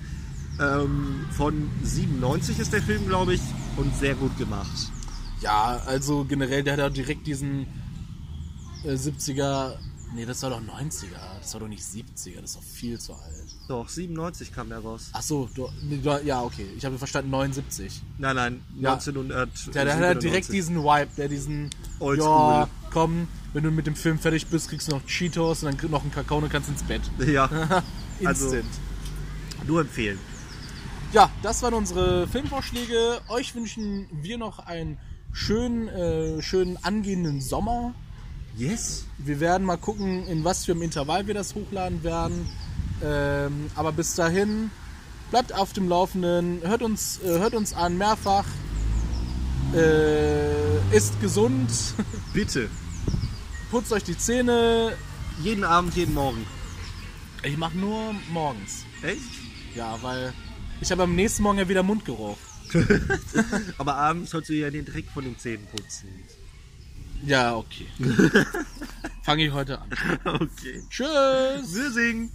Ähm, 0.61 1.25
von 1.31 1.69
97 1.83 2.59
ist 2.59 2.71
der 2.71 2.81
Film, 2.81 3.05
glaube 3.07 3.33
ich, 3.33 3.41
und 3.75 3.93
sehr 3.97 4.15
gut 4.15 4.37
gemacht. 4.37 4.91
Ja, 5.41 5.81
also 5.85 6.23
generell, 6.23 6.63
der 6.63 6.73
hat 6.73 6.79
ja 6.79 6.89
direkt 6.89 7.27
diesen 7.27 7.67
äh, 8.85 8.93
70er, 8.93 9.73
nee, 10.13 10.25
das 10.25 10.41
war 10.43 10.51
doch 10.51 10.61
90er, 10.61 11.07
das 11.41 11.53
war 11.53 11.61
doch 11.61 11.67
nicht 11.67 11.83
70er, 11.83 12.41
das 12.41 12.51
ist 12.51 12.55
doch 12.57 12.63
viel 12.63 12.99
zu 12.99 13.13
alt. 13.13 13.45
Doch, 13.67 13.89
97 13.89 14.53
kam 14.53 14.69
der 14.69 14.79
raus. 14.79 15.09
Ach 15.13 15.21
so, 15.21 15.49
du, 15.55 15.67
nee, 15.83 15.97
du, 15.97 16.21
ja, 16.23 16.41
okay, 16.43 16.67
ich 16.77 16.85
habe 16.85 16.97
verstanden 16.97 17.31
79. 17.31 18.01
Nein, 18.17 18.35
nein, 18.35 18.63
Ja. 18.79 18.93
1900. 18.93 19.73
Der, 19.75 19.85
der 19.85 19.95
hat 19.95 20.01
halt 20.03 20.23
direkt 20.23 20.51
diesen 20.51 20.77
Vibe, 20.83 21.09
der 21.17 21.27
diesen, 21.27 21.69
Oldschool. 21.99 22.25
ja, 22.27 22.69
komm, 22.91 23.27
wenn 23.53 23.63
du 23.63 23.71
mit 23.71 23.87
dem 23.87 23.95
Film 23.95 24.19
fertig 24.19 24.47
bist, 24.47 24.69
kriegst 24.69 24.87
du 24.87 24.91
noch 24.95 25.05
Cheetos 25.05 25.63
und 25.63 25.65
dann 25.69 25.77
kriegst 25.77 25.89
du 25.91 25.95
noch 25.95 26.03
einen 26.03 26.11
Kakao 26.11 26.37
und 26.37 26.49
kannst 26.49 26.69
ins 26.69 26.83
Bett. 26.83 27.01
Ja, 27.27 27.49
Also- 28.23 28.45
Instant. 28.55 28.65
nur 29.67 29.81
empfehlen. 29.81 30.19
Ja, 31.13 31.29
das 31.43 31.61
waren 31.61 31.73
unsere 31.73 32.27
Filmvorschläge. 32.27 33.21
Euch 33.29 33.55
wünschen 33.55 34.07
wir 34.11 34.37
noch 34.37 34.59
einen 34.59 34.97
schönen, 35.31 35.87
äh, 35.87 36.41
schönen 36.41 36.77
angehenden 36.83 37.39
Sommer. 37.41 37.93
Yes. 38.57 39.05
Wir 39.17 39.39
werden 39.39 39.65
mal 39.65 39.77
gucken, 39.77 40.25
in 40.27 40.43
was 40.43 40.65
für 40.65 40.71
einem 40.71 40.83
Intervall 40.83 41.27
wir 41.27 41.33
das 41.33 41.55
hochladen 41.55 42.03
werden. 42.03 42.47
Ähm, 43.03 43.69
aber 43.75 43.91
bis 43.91 44.15
dahin, 44.15 44.71
bleibt 45.29 45.53
auf 45.53 45.73
dem 45.73 45.89
Laufenden, 45.89 46.61
hört 46.63 46.81
uns, 46.81 47.19
äh, 47.21 47.39
hört 47.39 47.53
uns 47.53 47.73
an 47.73 47.97
mehrfach. 47.97 48.45
Äh, 49.73 50.95
ist 50.95 51.19
gesund, 51.19 51.69
Bitte. 52.33 52.69
putzt 53.71 53.91
euch 53.91 54.03
die 54.03 54.17
Zähne. 54.17 54.93
Jeden 55.43 55.65
Abend, 55.65 55.95
jeden 55.95 56.13
Morgen. 56.13 56.45
Ich 57.43 57.57
mache 57.57 57.77
nur 57.77 58.15
morgens. 58.31 58.85
Echt? 59.01 59.19
Ja, 59.75 59.97
weil 60.01 60.33
ich 60.79 60.91
habe 60.91 61.03
am 61.03 61.15
nächsten 61.15 61.43
Morgen 61.43 61.59
ja 61.59 61.67
wieder 61.67 61.83
Mundgeruch. 61.83 62.37
Aber 63.77 63.95
abends 63.95 64.31
sollst 64.31 64.49
du 64.49 64.53
ja 64.53 64.69
den 64.69 64.85
Dreck 64.85 65.05
von 65.13 65.25
den 65.25 65.37
Zähnen 65.37 65.67
putzen. 65.67 66.07
Ja, 67.25 67.55
okay. 67.55 67.87
Fange 69.23 69.45
ich 69.45 69.51
heute 69.51 69.79
an. 69.79 69.89
Okay. 70.25 70.83
Tschüss. 70.89 71.73
Wir 71.73 71.91
singen. 71.91 72.31